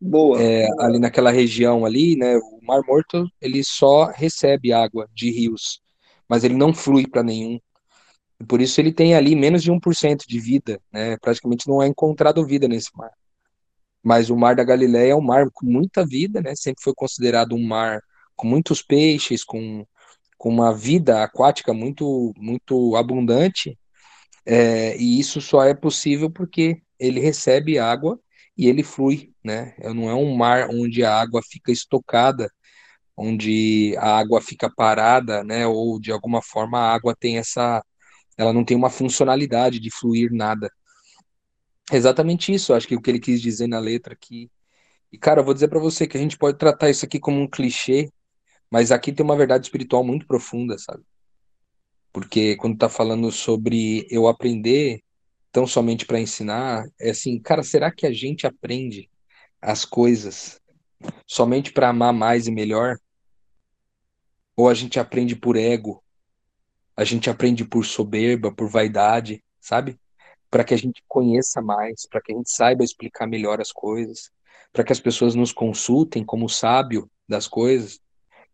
[0.00, 0.66] Boa, é.
[0.80, 2.36] Ali naquela região ali, né?
[2.36, 5.80] O Mar Morto ele só recebe água de rios,
[6.28, 7.58] mas ele não flui para nenhum
[8.46, 11.16] por isso ele tem ali menos de 1% de vida, né?
[11.18, 13.10] Praticamente não é encontrado vida nesse mar.
[14.08, 16.56] Mas o Mar da Galileia é um mar com muita vida, né?
[16.56, 18.00] Sempre foi considerado um mar
[18.34, 19.84] com muitos peixes, com,
[20.38, 23.78] com uma vida aquática muito, muito abundante.
[24.46, 28.18] É, e isso só é possível porque ele recebe água
[28.56, 29.74] e ele flui, né?
[29.94, 32.50] Não é um mar onde a água fica estocada,
[33.14, 35.66] onde a água fica parada, né?
[35.66, 37.84] Ou de alguma forma a água tem essa
[38.38, 40.70] ela não tem uma funcionalidade de fluir nada.
[41.92, 44.50] Exatamente isso, acho que o que ele quis dizer na letra aqui.
[45.12, 47.40] E, cara, eu vou dizer para você que a gente pode tratar isso aqui como
[47.40, 48.10] um clichê,
[48.70, 51.04] Mas aqui tem uma verdade espiritual muito profunda, sabe?
[52.12, 55.02] Porque quando tá falando sobre eu aprender
[55.52, 59.10] tão somente para ensinar, é assim, cara, será que a gente aprende
[59.60, 60.60] as coisas
[61.26, 62.98] somente para amar mais e melhor?
[64.56, 66.02] Ou a gente aprende por ego?
[66.96, 69.98] A gente aprende por soberba, por vaidade, sabe?
[70.50, 74.30] Para que a gente conheça mais, para que a gente saiba explicar melhor as coisas,
[74.72, 78.00] para que as pessoas nos consultem como sábio das coisas,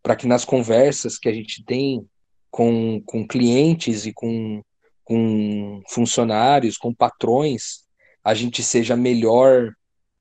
[0.01, 2.07] para que nas conversas que a gente tem
[2.51, 4.61] com, com clientes e com,
[5.03, 7.85] com funcionários, com patrões,
[8.23, 9.73] a gente seja melhor,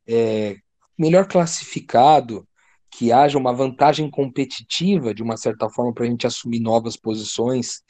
[0.06, 0.56] é,
[0.98, 2.46] melhor classificado,
[2.90, 7.82] que haja uma vantagem competitiva, de uma certa forma, para a gente assumir novas posições?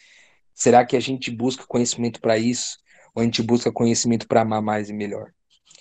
[0.55, 2.79] Será que a gente busca conhecimento para isso?
[3.15, 5.31] Ou a gente busca conhecimento para amar mais e melhor?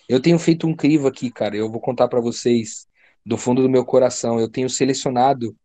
[0.07, 1.55] Eu tenho feito um crivo aqui, cara.
[1.55, 2.87] Eu vou contar para vocês
[3.25, 4.39] do fundo do meu coração.
[4.39, 5.55] Eu tenho selecionado.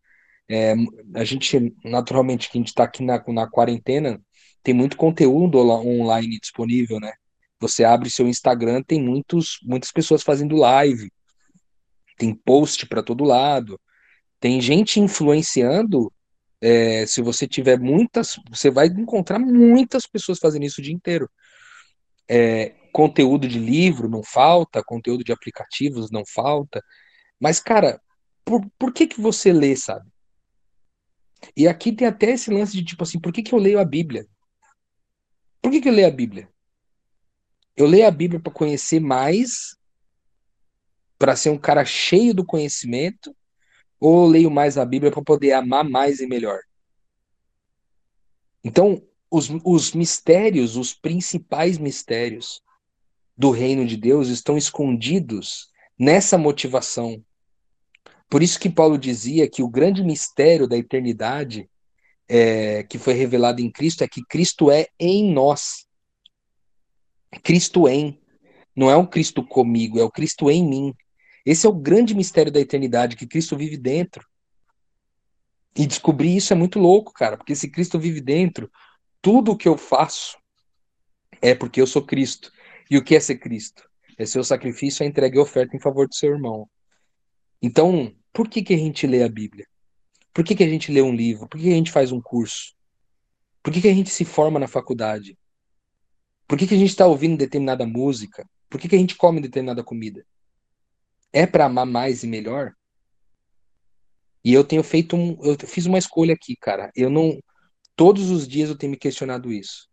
[0.48, 0.74] É,
[1.14, 4.20] a gente, naturalmente, que a gente está aqui na, na quarentena,
[4.62, 7.12] tem muito conteúdo online disponível, né?
[7.60, 11.10] Você abre seu Instagram, tem muitos, muitas pessoas fazendo live,
[12.16, 13.80] tem post para todo lado,
[14.40, 16.12] tem gente influenciando.
[16.60, 21.30] É, se você tiver muitas, você vai encontrar muitas pessoas fazendo isso o dia inteiro.
[22.28, 26.82] É, conteúdo de livro não falta, conteúdo de aplicativos não falta,
[27.40, 28.00] mas, cara,
[28.44, 30.10] por, por que que você lê, sabe?
[31.56, 33.84] E aqui tem até esse lance de tipo assim, por que que eu leio a
[33.84, 34.26] Bíblia?
[35.62, 36.48] Por que que eu leio a Bíblia?
[37.76, 39.78] Eu leio a Bíblia para conhecer mais
[41.18, 43.36] para ser um cara cheio do conhecimento,
[43.98, 46.60] ou leio mais a Bíblia para poder amar mais e melhor?
[48.62, 52.62] Então, os, os mistérios, os principais mistérios
[53.36, 57.22] do reino de Deus estão escondidos nessa motivação.
[58.28, 61.68] Por isso que Paulo dizia que o grande mistério da eternidade
[62.28, 65.86] é, que foi revelado em Cristo é que Cristo é em nós.
[67.42, 68.20] Cristo em.
[68.76, 70.94] Não é um Cristo comigo, é o Cristo em mim.
[71.44, 74.26] Esse é o grande mistério da eternidade, que Cristo vive dentro.
[75.74, 78.70] E descobrir isso é muito louco, cara, porque se Cristo vive dentro,
[79.20, 80.36] tudo o que eu faço
[81.40, 82.52] é porque eu sou Cristo.
[82.90, 83.88] E o que é ser Cristo?
[84.16, 86.68] É ser o sacrifício, a entrega e oferta em favor do seu irmão.
[87.62, 89.66] Então, por que, que a gente lê a Bíblia?
[90.32, 91.48] Por que, que a gente lê um livro?
[91.48, 92.74] Por que, que a gente faz um curso?
[93.62, 95.36] Por que, que a gente se forma na faculdade?
[96.46, 98.48] Por que, que a gente está ouvindo determinada música?
[98.70, 100.24] Por que, que a gente come determinada comida?
[101.32, 102.72] é para amar mais e melhor?
[104.44, 106.90] E eu tenho feito um, eu fiz uma escolha aqui, cara.
[106.94, 107.38] Eu não
[107.98, 109.88] todos os dias eu tenho me questionado isso.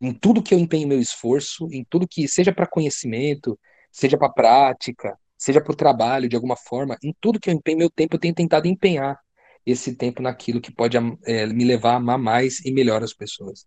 [0.00, 3.58] Em tudo que eu empenho meu esforço, em tudo que seja para conhecimento,
[3.90, 7.78] seja para prática, seja para o trabalho de alguma forma, em tudo que eu empenho
[7.78, 9.18] meu tempo, eu tenho tentado empenhar
[9.66, 13.66] esse tempo naquilo que pode é, me levar a amar mais e melhor as pessoas.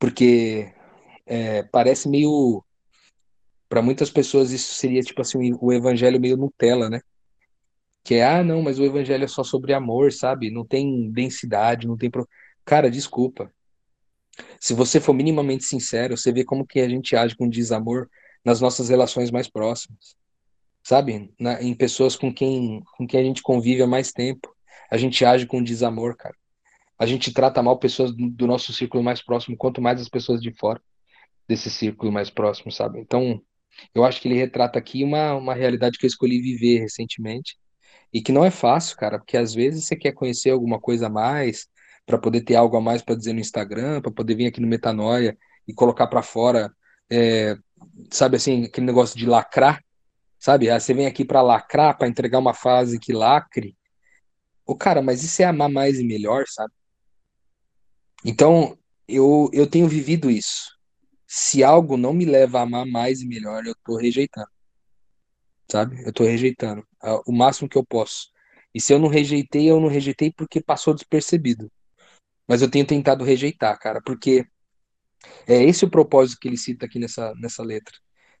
[0.00, 0.74] Porque
[1.24, 2.64] é, parece meio
[3.68, 7.00] para muitas pessoas isso seria tipo assim o evangelho meio Nutella, né?
[8.06, 10.48] Que é, ah, não, mas o evangelho é só sobre amor, sabe?
[10.48, 12.28] Não tem densidade, não tem pro...
[12.64, 13.52] Cara, desculpa.
[14.60, 18.08] Se você for minimamente sincero, você vê como que a gente age com desamor
[18.44, 20.14] nas nossas relações mais próximas.
[20.84, 21.34] Sabe?
[21.36, 24.54] Na, em pessoas com quem com quem a gente convive há mais tempo.
[24.88, 26.36] A gente age com desamor, cara.
[26.96, 30.40] A gente trata mal pessoas do, do nosso círculo mais próximo, quanto mais as pessoas
[30.40, 30.80] de fora
[31.48, 33.00] desse círculo mais próximo, sabe?
[33.00, 33.42] Então,
[33.92, 37.56] eu acho que ele retrata aqui uma, uma realidade que eu escolhi viver recentemente
[38.16, 41.10] e que não é fácil, cara, porque às vezes você quer conhecer alguma coisa a
[41.10, 41.68] mais
[42.06, 44.66] para poder ter algo a mais para dizer no Instagram, para poder vir aqui no
[44.66, 45.36] Metanoia
[45.68, 46.74] e colocar para fora,
[47.10, 47.58] é,
[48.10, 49.84] sabe assim, aquele negócio de lacrar,
[50.38, 50.70] sabe?
[50.70, 53.76] Ah, você vem aqui para lacrar, para entregar uma fase que lacre.
[54.64, 56.72] O cara, mas isso é amar mais e melhor, sabe?
[58.24, 60.74] Então, eu, eu tenho vivido isso
[61.26, 64.48] se algo não me leva a amar mais e melhor, eu tô rejeitando.
[65.70, 66.02] Sabe?
[66.02, 66.86] Eu tô rejeitando
[67.26, 68.30] o máximo que eu posso.
[68.74, 71.70] E se eu não rejeitei, eu não rejeitei porque passou despercebido.
[72.46, 74.46] Mas eu tenho tentado rejeitar, cara, porque
[75.46, 77.94] é esse o propósito que ele cita aqui nessa, nessa letra.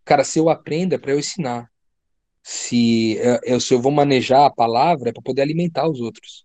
[0.04, 1.70] Cara, se eu aprendo é para eu ensinar.
[2.42, 6.44] Se eu, se eu vou manejar a palavra é para poder alimentar os outros.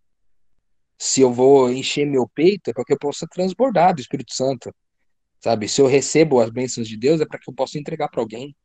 [0.98, 4.74] Se eu vou encher meu peito é para que eu possa transbordar do Espírito Santo
[5.42, 5.68] sabe?
[5.68, 8.56] Se eu recebo as bênçãos de Deus é para que eu possa entregar para alguém,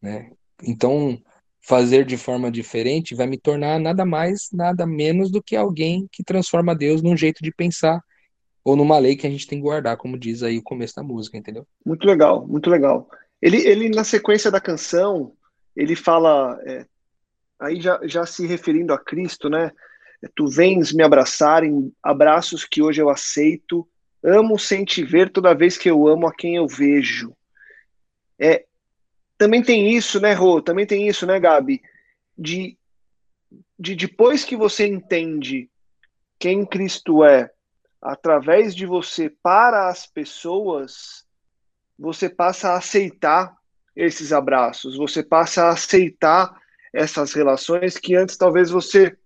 [0.00, 0.30] né?
[0.62, 1.20] Então,
[1.60, 6.24] fazer de forma diferente vai me tornar nada mais, nada menos do que alguém que
[6.24, 8.02] transforma Deus num jeito de pensar
[8.64, 11.02] ou numa lei que a gente tem que guardar, como diz aí o começo da
[11.02, 11.66] música, entendeu?
[11.84, 13.08] Muito legal, muito legal.
[13.40, 15.32] Ele, ele na sequência da canção,
[15.74, 16.84] ele fala, é,
[17.58, 19.70] aí já, já se referindo a Cristo, né?
[20.34, 23.88] Tu vens me abraçar em abraços que hoje eu aceito,
[24.22, 27.32] amo sem te ver toda vez que eu amo a quem eu vejo.
[28.38, 28.66] É,
[29.40, 30.60] também tem isso, né, Rô?
[30.60, 31.80] Também tem isso, né, Gabi?
[32.36, 32.76] De,
[33.78, 35.70] de depois que você entende
[36.38, 37.50] quem Cristo é,
[38.02, 41.24] através de você para as pessoas,
[41.98, 43.56] você passa a aceitar
[43.96, 46.54] esses abraços, você passa a aceitar
[46.92, 49.16] essas relações que antes talvez você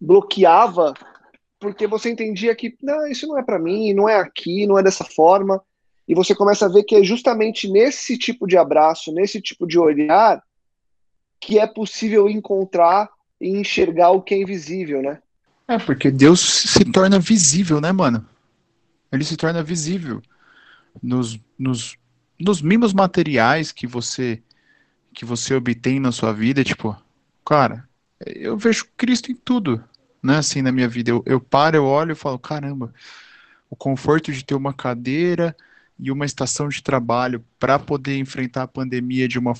[0.00, 0.94] bloqueava
[1.58, 4.82] porque você entendia que não, isso não é para mim, não é aqui, não é
[4.82, 5.60] dessa forma,
[6.06, 9.78] e você começa a ver que é justamente nesse tipo de abraço, nesse tipo de
[9.78, 10.42] olhar
[11.40, 13.08] que é possível encontrar
[13.40, 15.20] e enxergar o que é invisível, né?
[15.66, 18.26] É, porque Deus se torna visível, né, mano?
[19.10, 20.22] Ele se torna visível
[21.02, 21.96] nos, nos,
[22.38, 24.42] nos mimos materiais que você
[25.14, 27.00] que você obtém na sua vida, tipo,
[27.44, 27.88] cara,
[28.26, 29.82] eu vejo Cristo em tudo,
[30.20, 31.12] né, assim, na minha vida.
[31.12, 32.92] Eu, eu paro, eu olho e falo, caramba,
[33.70, 35.56] o conforto de ter uma cadeira
[35.98, 39.54] e uma estação de trabalho para poder enfrentar a pandemia de uma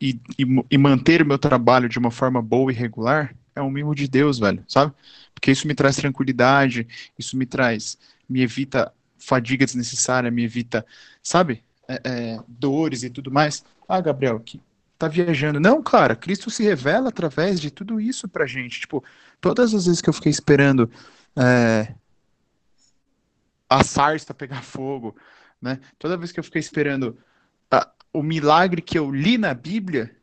[0.00, 3.70] e, e, e manter o meu trabalho de uma forma boa e regular é um
[3.70, 4.92] mimo de Deus, velho, sabe?
[5.34, 6.86] Porque isso me traz tranquilidade,
[7.18, 7.98] isso me traz,
[8.28, 10.84] me evita fadiga desnecessária, me evita,
[11.22, 11.62] sabe?
[11.86, 13.64] É, é, dores e tudo mais.
[13.88, 14.60] Ah, Gabriel, que
[14.98, 15.60] tá viajando.
[15.60, 18.80] Não, cara, Cristo se revela através de tudo isso pra gente.
[18.80, 19.04] Tipo,
[19.40, 20.90] todas as vezes que eu fiquei esperando
[21.36, 21.94] é,
[23.68, 25.16] a sarça pegar fogo,
[25.62, 25.78] né?
[25.98, 27.16] Toda vez que eu fiquei esperando
[27.70, 30.14] a, o milagre que eu li na Bíblia,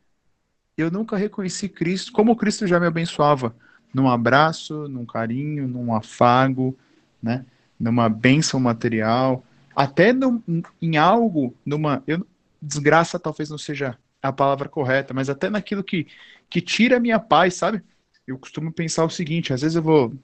[0.76, 3.54] eu nunca reconheci Cristo como Cristo já me abençoava.
[3.92, 6.78] Num abraço, num carinho, num afago,
[7.20, 7.44] né?
[7.78, 9.42] Numa bênção material,
[9.74, 10.42] até no,
[10.80, 12.02] em algo, numa.
[12.06, 12.24] Eu,
[12.62, 16.06] desgraça talvez não seja a palavra correta, mas até naquilo que,
[16.48, 17.82] que tira a minha paz, sabe?
[18.26, 20.14] Eu costumo pensar o seguinte, às vezes eu vou,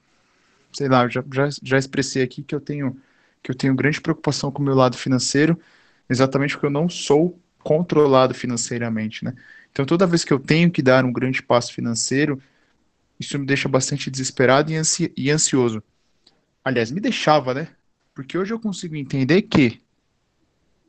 [0.73, 3.01] sei lá, eu já, já, já expressei aqui que eu tenho
[3.47, 5.57] que eu tenho grande preocupação com o meu lado financeiro,
[6.11, 9.35] exatamente porque eu não sou controlado financeiramente, né?
[9.71, 12.43] Então toda vez que eu tenho que dar um grande passo financeiro,
[13.21, 15.81] isso me deixa bastante desesperado e, ansi e ansioso.
[16.65, 17.69] Aliás, me deixava, né?
[18.13, 19.81] Porque hoje eu consigo entender que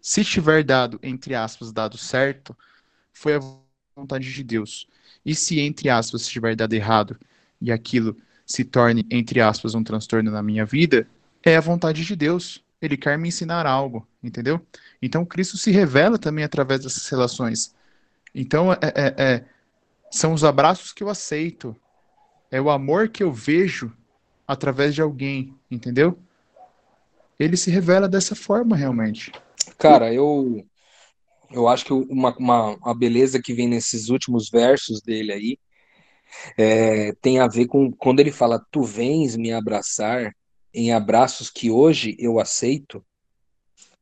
[0.01, 2.57] se tiver dado, entre aspas, dado certo,
[3.13, 3.39] foi a
[3.95, 4.87] vontade de Deus.
[5.23, 7.19] E se, entre aspas, estiver dado errado
[7.61, 11.07] e aquilo se torne, entre aspas, um transtorno na minha vida,
[11.51, 12.63] é a vontade de Deus.
[12.81, 14.61] Ele quer me ensinar algo, entendeu?
[15.01, 17.73] Então, Cristo se revela também através dessas relações.
[18.33, 19.45] Então, é, é, é,
[20.11, 21.75] são os abraços que eu aceito,
[22.51, 23.91] é o amor que eu vejo
[24.47, 26.17] através de alguém, entendeu?
[27.39, 29.31] Ele se revela dessa forma, realmente.
[29.77, 30.65] Cara, eu
[31.51, 35.57] eu acho que uma, uma, uma beleza que vem nesses últimos versos dele aí
[36.57, 40.35] é, tem a ver com quando ele fala: Tu vens me abraçar
[40.77, 43.03] em abraços que hoje eu aceito.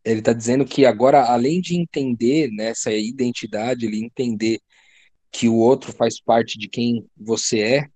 [0.03, 4.59] Ele está dizendo que agora, além de entender nessa né, identidade, ele entender
[5.31, 7.87] que o outro faz parte de quem você é,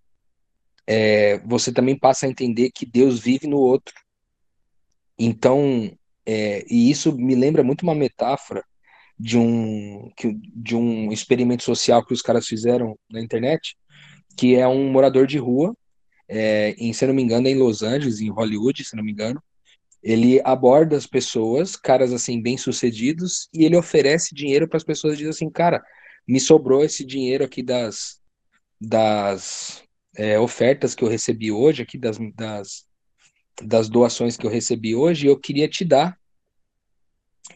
[0.87, 3.93] é, você também passa a entender que Deus vive no outro.
[5.19, 5.91] Então,
[6.25, 8.63] é, e isso me lembra muito uma metáfora
[9.19, 10.09] de um,
[10.55, 13.75] de um experimento social que os caras fizeram na internet,
[14.37, 15.75] que é um morador de rua,
[16.29, 19.41] é, em, se não me engano, em Los Angeles, em Hollywood, se não me engano.
[20.01, 25.27] Ele aborda as pessoas, caras assim, bem-sucedidos, e ele oferece dinheiro para as pessoas, diz
[25.27, 25.83] assim, cara,
[26.27, 28.21] me sobrou esse dinheiro aqui das,
[28.79, 29.83] das
[30.15, 32.85] é, ofertas que eu recebi hoje, aqui das, das,
[33.61, 36.17] das doações que eu recebi hoje, e eu queria te dar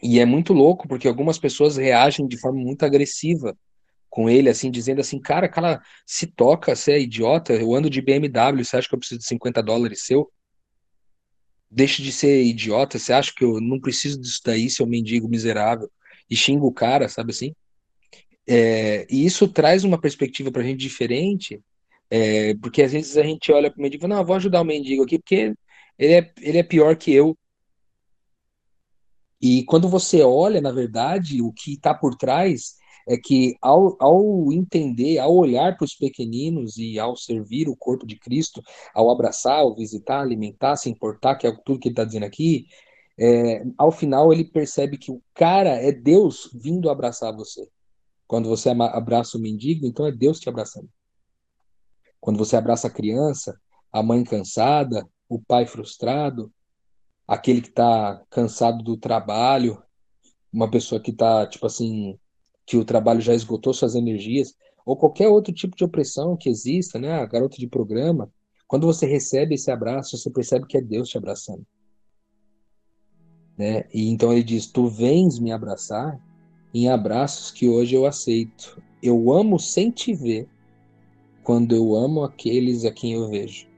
[0.02, 3.56] e é muito louco, porque algumas pessoas reagem de forma muito agressiva
[4.14, 8.00] com ele, assim, dizendo assim, cara, cara, se toca, você é idiota, eu ando de
[8.00, 10.30] BMW, você acha que eu preciso de 50 dólares seu?
[11.68, 15.90] Deixa de ser idiota, você acha que eu não preciso disso daí, seu mendigo miserável?
[16.30, 17.56] E xinga o cara, sabe assim?
[18.46, 21.60] É, e isso traz uma perspectiva pra gente diferente,
[22.08, 24.64] é, porque às vezes a gente olha pro mendigo e fala, não, vou ajudar o
[24.64, 25.52] mendigo aqui, porque
[25.98, 27.36] ele é, ele é pior que eu,
[29.42, 32.76] e quando você olha, na verdade, o que está por trás
[33.06, 38.06] é que ao, ao entender, ao olhar para os pequeninos e ao servir o corpo
[38.06, 38.62] de Cristo,
[38.94, 42.66] ao abraçar, ao visitar, alimentar, se importar, que é tudo que ele está dizendo aqui,
[43.18, 47.68] é, ao final ele percebe que o cara é Deus vindo abraçar você.
[48.26, 50.88] Quando você abraça o mendigo, então é Deus te abraçando.
[52.20, 53.60] Quando você abraça a criança,
[53.92, 56.50] a mãe cansada, o pai frustrado,
[57.28, 59.82] aquele que está cansado do trabalho,
[60.52, 62.18] uma pessoa que está, tipo assim,
[62.66, 64.54] que o trabalho já esgotou suas energias,
[64.84, 67.14] ou qualquer outro tipo de opressão que exista, né?
[67.14, 68.30] A garota de programa,
[68.66, 71.66] quando você recebe esse abraço, você percebe que é Deus te abraçando.
[73.56, 73.84] Né?
[73.92, 76.20] E então ele diz: Tu vens me abraçar
[76.72, 78.82] em abraços que hoje eu aceito.
[79.02, 80.48] Eu amo sem te ver,
[81.42, 83.68] quando eu amo aqueles a quem eu vejo.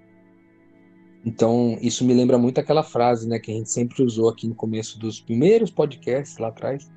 [1.25, 4.55] Então, isso me lembra muito aquela frase, né, que a gente sempre usou aqui no
[4.55, 6.89] começo dos primeiros podcasts lá atrás,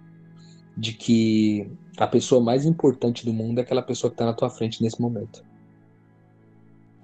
[0.77, 4.49] de que a pessoa mais importante do mundo é aquela pessoa que está na tua
[4.49, 5.43] frente nesse momento.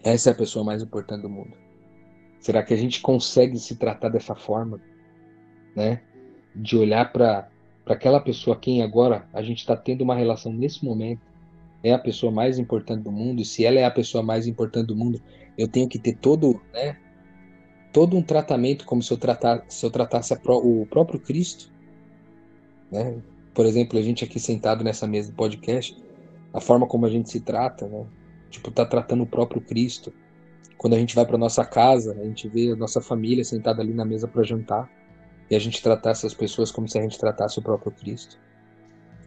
[0.03, 1.53] Essa é a pessoa mais importante do mundo.
[2.39, 4.79] Será que a gente consegue se tratar dessa forma,
[5.75, 6.01] né?
[6.55, 7.49] De olhar para
[7.87, 11.21] aquela pessoa quem agora a gente está tendo uma relação nesse momento
[11.83, 13.41] é a pessoa mais importante do mundo.
[13.41, 15.21] E se ela é a pessoa mais importante do mundo,
[15.57, 16.97] eu tenho que ter todo, né?
[17.91, 19.19] Todo um tratamento como se eu,
[19.67, 21.71] se eu tratasse o próprio Cristo,
[22.91, 23.21] né?
[23.55, 25.97] Por exemplo, a gente aqui sentado nessa mesa do podcast,
[26.53, 28.05] a forma como a gente se trata, né?
[28.49, 30.13] Tipo, tá tratando o próprio Cristo.
[30.77, 33.93] Quando a gente vai para nossa casa, a gente vê a nossa família sentada ali
[33.93, 34.89] na mesa para jantar
[35.49, 38.37] e a gente tratar essas pessoas como se a gente tratasse o próprio Cristo.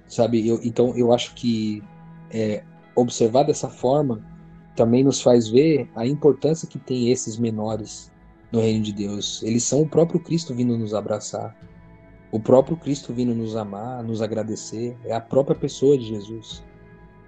[0.07, 0.47] Sabe?
[0.47, 1.83] Eu, então eu acho que
[2.31, 2.63] é,
[2.95, 4.25] observar dessa forma
[4.77, 8.13] também nos faz ver a importância que tem esses menores
[8.53, 9.43] no reino de Deus.
[9.43, 11.57] Eles são o próprio Cristo vindo nos abraçar,
[12.31, 14.97] o próprio Cristo vindo nos amar, nos agradecer.
[15.05, 16.63] É a própria pessoa de Jesus.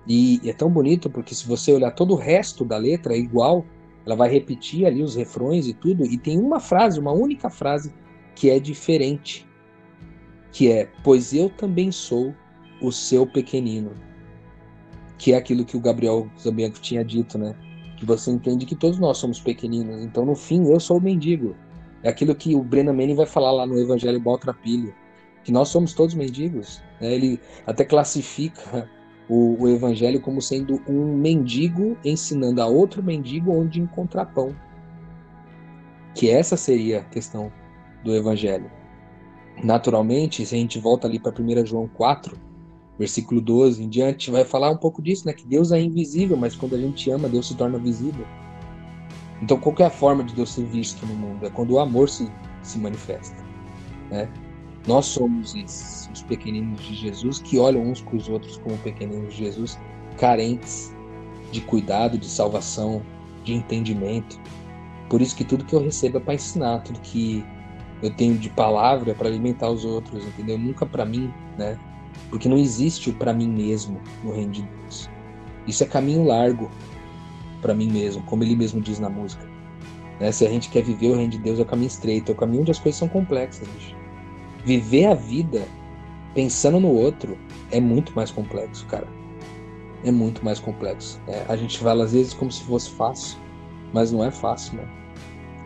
[0.07, 3.65] E é tão bonito porque se você olhar todo o resto da letra é igual,
[4.05, 7.93] ela vai repetir ali os refrões e tudo, e tem uma frase, uma única frase
[8.35, 9.47] que é diferente,
[10.53, 12.35] que é: "Pois eu também sou
[12.81, 13.93] o seu pequenino".
[15.19, 17.55] Que é aquilo que o Gabriel Zambianco tinha dito, né?
[17.99, 21.55] Que você entende que todos nós somos pequeninos, então no fim eu sou o mendigo.
[22.03, 24.95] É aquilo que o Brennan Manning vai falar lá no Evangelho Baltrapilho,
[25.45, 26.83] que nós somos todos mendigos.
[27.01, 27.15] Né?
[27.15, 28.89] Ele até classifica
[29.29, 34.55] o, o evangelho como sendo um mendigo ensinando a outro mendigo onde encontrar pão.
[36.15, 37.53] Que essa seria a questão
[38.05, 38.71] do evangelho.
[39.63, 42.37] Naturalmente, se a gente volta ali para 1 João 4,
[42.99, 45.33] versículo 12 em diante, vai falar um pouco disso, né?
[45.33, 48.27] Que Deus é invisível, mas quando a gente ama, Deus se torna visível.
[49.43, 51.47] Então, qual é a forma de Deus ser visto no mundo?
[51.47, 52.31] É quando o amor se,
[52.63, 53.43] se manifesta,
[54.11, 54.29] né?
[54.87, 59.35] Nós somos esses, os pequeninos de Jesus, que olham uns para os outros como pequeninos
[59.35, 59.79] de Jesus,
[60.17, 60.95] carentes
[61.53, 63.03] de cuidado, de salvação,
[63.45, 64.39] de entendimento.
[65.09, 67.45] Por isso que tudo que eu recebo é para ensinar, tudo que
[68.03, 70.59] eu tenho de palavra é para alimentar os outros, entendeu?
[70.59, 71.79] Nunca para mim, né?
[72.29, 75.11] Porque não existe o para mim mesmo no reino de Deus.
[75.67, 76.71] Isso é caminho largo
[77.61, 79.49] para mim mesmo, como ele mesmo diz na música.
[80.19, 80.33] Né?
[80.33, 82.39] Se a gente quer viver o reino de Deus, é o caminho estreito, é o
[82.39, 84.01] caminho onde as coisas são complexas, bicho
[84.65, 85.67] viver a vida
[86.35, 87.39] pensando no outro
[87.71, 89.07] é muito mais complexo, cara.
[90.05, 91.21] É muito mais complexo.
[91.27, 93.39] É, a gente fala às vezes como se fosse fácil,
[93.93, 94.89] mas não é fácil, né?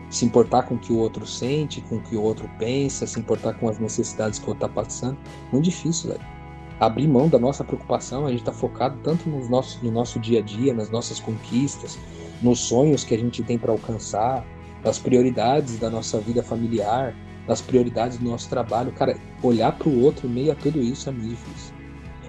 [0.09, 3.19] Se importar com o que o outro sente, com o que o outro pensa, se
[3.19, 5.17] importar com as necessidades que o outro tá passando,
[5.51, 6.34] muito difícil, velho.
[6.79, 10.39] Abrir mão da nossa preocupação, a gente tá focado tanto no nosso, no nosso dia
[10.39, 11.97] a dia, nas nossas conquistas,
[12.41, 14.45] nos sonhos que a gente tem para alcançar,
[14.83, 17.15] nas prioridades da nossa vida familiar,
[17.47, 18.91] das prioridades do nosso trabalho.
[18.91, 21.73] Cara, olhar para o outro em meio a tudo isso é muito difícil.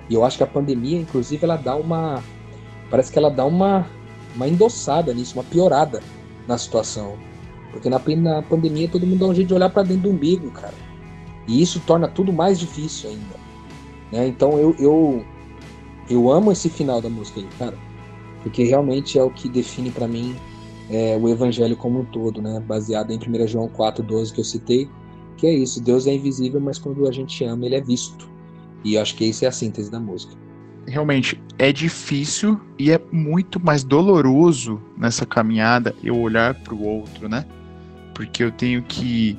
[0.09, 2.23] E eu acho que a pandemia, inclusive, ela dá uma.
[2.91, 3.87] Parece que ela dá uma,
[4.35, 6.01] uma endossada nisso, uma piorada
[6.47, 7.17] na situação.
[7.73, 10.51] Porque na, na pandemia todo mundo dá um jeito de olhar para dentro do umbigo,
[10.53, 10.75] cara.
[11.49, 13.46] E isso torna tudo mais difícil ainda.
[14.13, 14.29] Né?
[14.29, 15.25] Então eu, eu,
[16.09, 17.77] eu amo esse final da música aí, cara.
[18.43, 20.37] Porque realmente é o que define para mim
[20.89, 22.61] é, o evangelho como um todo, né?
[22.61, 24.89] Baseado em 1 João 4,12 que eu citei
[25.37, 28.29] que é isso, Deus é invisível, mas quando a gente ama, ele é visto.
[28.83, 30.35] E eu acho que isso é a síntese da música.
[30.87, 37.29] Realmente, é difícil e é muito mais doloroso nessa caminhada eu olhar para o outro,
[37.29, 37.45] né?
[38.15, 39.37] Porque eu tenho que.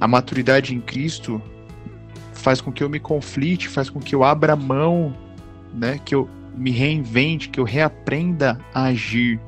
[0.00, 1.40] A maturidade em Cristo
[2.44, 5.16] faz com que eu me conflite, faz com que eu abra mão,
[5.72, 5.98] né?
[6.04, 9.40] Que eu me reinvente, que eu reaprenda a agir,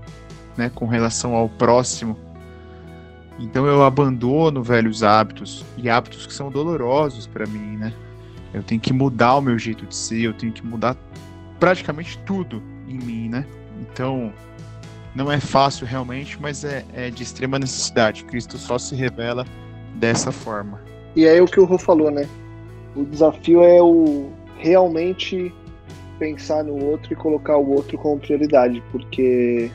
[0.57, 0.71] né?
[0.75, 2.17] Com relação ao próximo
[3.39, 7.93] então eu abandono velhos hábitos e hábitos que são dolorosos para mim, né?
[8.55, 10.97] Eu tenho que mudar o meu jeito de ser, eu tenho que mudar
[11.61, 13.45] praticamente tudo em mim, né?
[13.81, 14.33] Então
[15.15, 18.25] não é fácil realmente, mas é, é de extrema necessidade.
[18.25, 19.45] Cristo só se revela
[19.95, 20.81] dessa forma.
[21.15, 22.27] E é o que o Rô falou, né?
[22.97, 25.53] O desafio é o realmente
[26.19, 29.71] pensar no outro e colocar o outro como prioridade, porque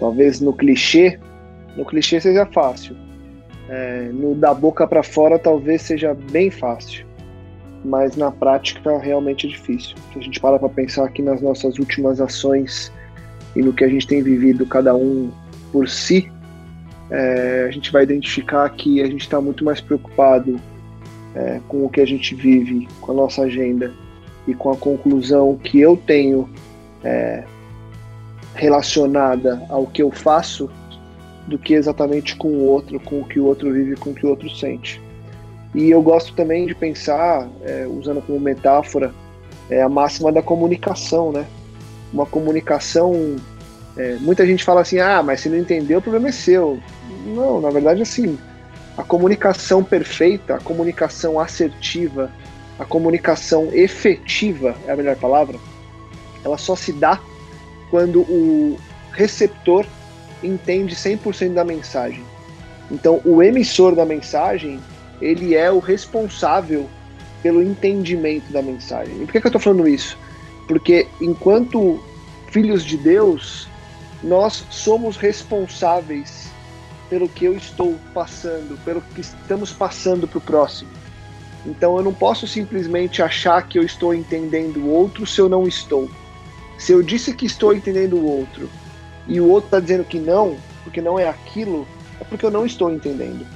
[0.00, 1.18] talvez no clichê
[1.76, 2.96] no clichê seja fácil.
[3.68, 7.06] É, no da boca para fora talvez seja bem fácil.
[7.84, 9.94] mas na prática realmente é difícil.
[10.12, 12.90] Se a gente para para pensar aqui nas nossas últimas ações
[13.54, 15.30] e no que a gente tem vivido cada um
[15.70, 16.32] por si,
[17.10, 20.58] é, a gente vai identificar que a gente está muito mais preocupado
[21.34, 23.92] é, com o que a gente vive, com a nossa agenda
[24.46, 26.48] e com a conclusão que eu tenho
[27.02, 27.44] é,
[28.54, 30.70] relacionada ao que eu faço
[31.46, 34.24] do que exatamente com o outro, com o que o outro vive, com o que
[34.24, 35.00] o outro sente.
[35.74, 39.12] E eu gosto também de pensar, é, usando como metáfora,
[39.68, 41.46] é, a máxima da comunicação, né?
[42.12, 43.36] Uma comunicação.
[43.96, 46.78] É, muita gente fala assim, ah, mas se não entendeu, o problema é seu.
[47.26, 48.38] Não, na verdade, assim,
[48.96, 52.30] a comunicação perfeita, a comunicação assertiva,
[52.78, 55.58] a comunicação efetiva é a melhor palavra,
[56.44, 57.20] ela só se dá
[57.90, 58.78] quando o
[59.12, 59.86] receptor
[60.42, 62.24] entende 100% da mensagem.
[62.90, 64.80] Então, o emissor da mensagem,
[65.20, 66.88] ele é o responsável
[67.42, 69.14] pelo entendimento da mensagem.
[69.16, 70.18] E por que, que eu estou falando isso?
[70.68, 72.02] Porque enquanto
[72.48, 73.68] filhos de Deus,
[74.22, 76.53] nós somos responsáveis
[77.08, 80.90] pelo que eu estou passando, pelo que estamos passando para o próximo.
[81.66, 85.66] Então eu não posso simplesmente achar que eu estou entendendo o outro se eu não
[85.66, 86.10] estou.
[86.78, 88.68] Se eu disse que estou entendendo o outro
[89.26, 91.86] e o outro está dizendo que não, porque não é aquilo,
[92.20, 93.46] é porque eu não estou entendendo.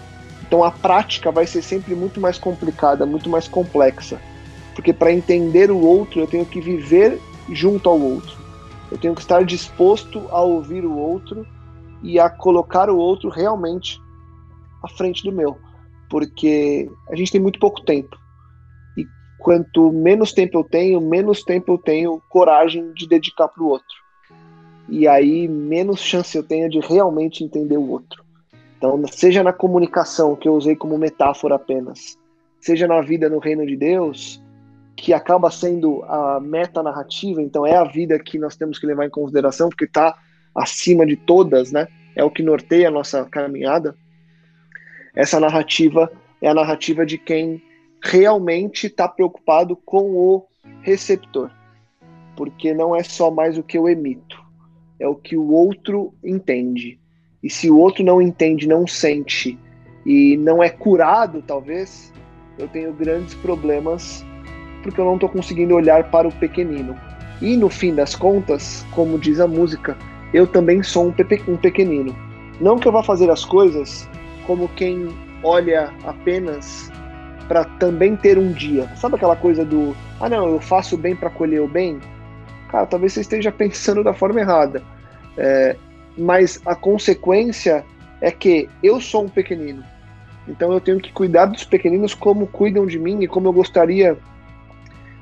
[0.43, 4.19] Então a prática vai ser sempre muito mais complicada, muito mais complexa.
[4.75, 7.21] Porque para entender o outro, eu tenho que viver
[7.51, 8.39] junto ao outro.
[8.91, 11.47] Eu tenho que estar disposto a ouvir o outro
[12.03, 14.01] e a colocar o outro realmente
[14.83, 15.57] à frente do meu.
[16.11, 18.17] Porque a gente tem muito pouco tempo.
[18.97, 19.05] E
[19.39, 24.09] quanto menos tempo eu tenho, menos tempo eu tenho coragem de dedicar para o outro
[24.89, 28.25] e aí menos chance eu tenho de realmente entender o outro.
[28.77, 32.17] Então, seja na comunicação, que eu usei como metáfora apenas,
[32.61, 34.43] seja na vida no reino de Deus,
[34.97, 39.05] que acaba sendo a meta narrativa, então é a vida que nós temos que levar
[39.05, 40.17] em consideração, porque está
[40.59, 41.89] acima de todas, né?
[42.15, 43.95] É o que norteia a nossa caminhada.
[45.15, 47.63] Essa narrativa é a narrativa de quem
[48.03, 50.47] realmente está preocupado com o
[50.83, 51.51] receptor,
[52.37, 54.41] porque não é só mais o que eu emito,
[55.01, 56.99] é o que o outro entende.
[57.43, 59.59] E se o outro não entende, não sente
[60.05, 62.13] e não é curado, talvez,
[62.59, 64.25] eu tenho grandes problemas
[64.83, 66.97] porque eu não estou conseguindo olhar para o pequenino.
[67.41, 69.97] E no fim das contas, como diz a música,
[70.33, 71.15] eu também sou um,
[71.53, 72.15] um pequenino.
[72.61, 74.09] Não que eu vá fazer as coisas
[74.47, 75.09] como quem
[75.43, 76.91] olha apenas
[77.47, 78.89] para também ter um dia.
[78.97, 82.01] Sabe aquela coisa do, ah não, eu faço bem para colher o bem?
[82.69, 84.83] cara, talvez você esteja pensando da forma errada.
[85.37, 85.77] É,
[86.17, 87.85] mas a consequência
[88.21, 89.85] é que eu sou um pequenino.
[90.47, 94.17] Então eu tenho que cuidar dos pequeninos como cuidam de mim e como eu gostaria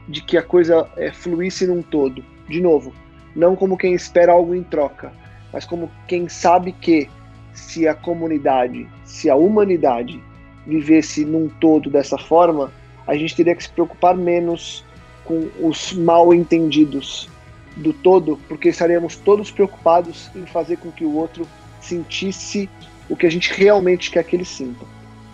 [0.08, 2.24] de que a coisa é, fluísse num todo.
[2.48, 2.92] De novo,
[3.36, 5.12] não como quem espera algo em troca,
[5.52, 7.08] mas como quem sabe que
[7.52, 10.20] se a comunidade, se a humanidade
[10.66, 12.72] vivesse num todo dessa forma,
[13.06, 14.84] a gente teria que se preocupar menos
[15.24, 17.28] com os mal entendidos
[17.76, 21.46] do todo, porque estaríamos todos preocupados em fazer com que o outro
[21.80, 22.68] sentisse
[23.08, 24.84] o que a gente realmente quer que ele sinta.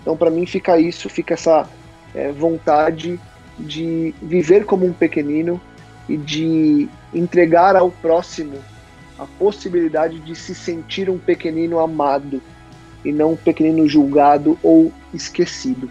[0.01, 1.69] Então, para mim, fica isso, fica essa
[2.15, 3.19] é, vontade
[3.59, 5.61] de viver como um pequenino
[6.09, 8.59] e de entregar ao próximo
[9.19, 12.43] a possibilidade de se sentir um pequenino amado
[13.05, 15.89] e não um pequenino julgado ou esquecido.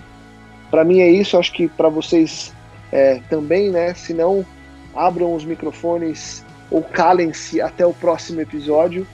[0.70, 2.54] Para mim é isso, acho que para vocês
[2.92, 3.94] é, também, né?
[3.94, 4.46] Se não
[4.96, 9.06] abram os microfones ou calem-se até o próximo episódio.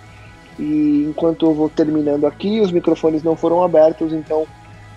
[0.60, 4.48] E enquanto eu vou terminando aqui, os microfones não foram abertos, então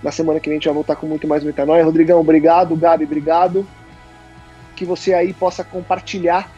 [0.03, 1.85] na semana que vem a gente vai voltar com muito mais metanoia.
[1.85, 2.75] Rodrigão, obrigado.
[2.77, 3.67] Gabi, obrigado.
[4.81, 6.51] Que você aí possa compartilhar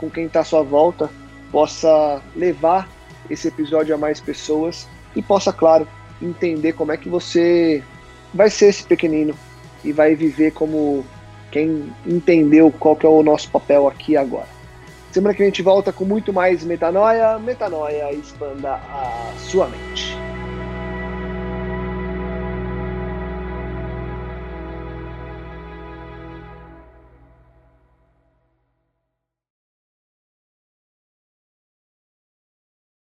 [0.00, 1.10] com quem está à sua volta,
[1.52, 2.88] possa levar
[3.28, 5.86] esse episódio a mais pessoas e possa, claro,
[6.22, 7.84] entender como é que você
[8.32, 9.34] vai ser esse pequenino
[9.84, 11.04] e vai viver como
[11.52, 14.48] quem entendeu qual que é o nosso papel aqui agora.
[15.12, 17.38] Semana que a gente volta com muito mais metanoia.
[17.38, 20.15] Metanoia, expanda a sua mente.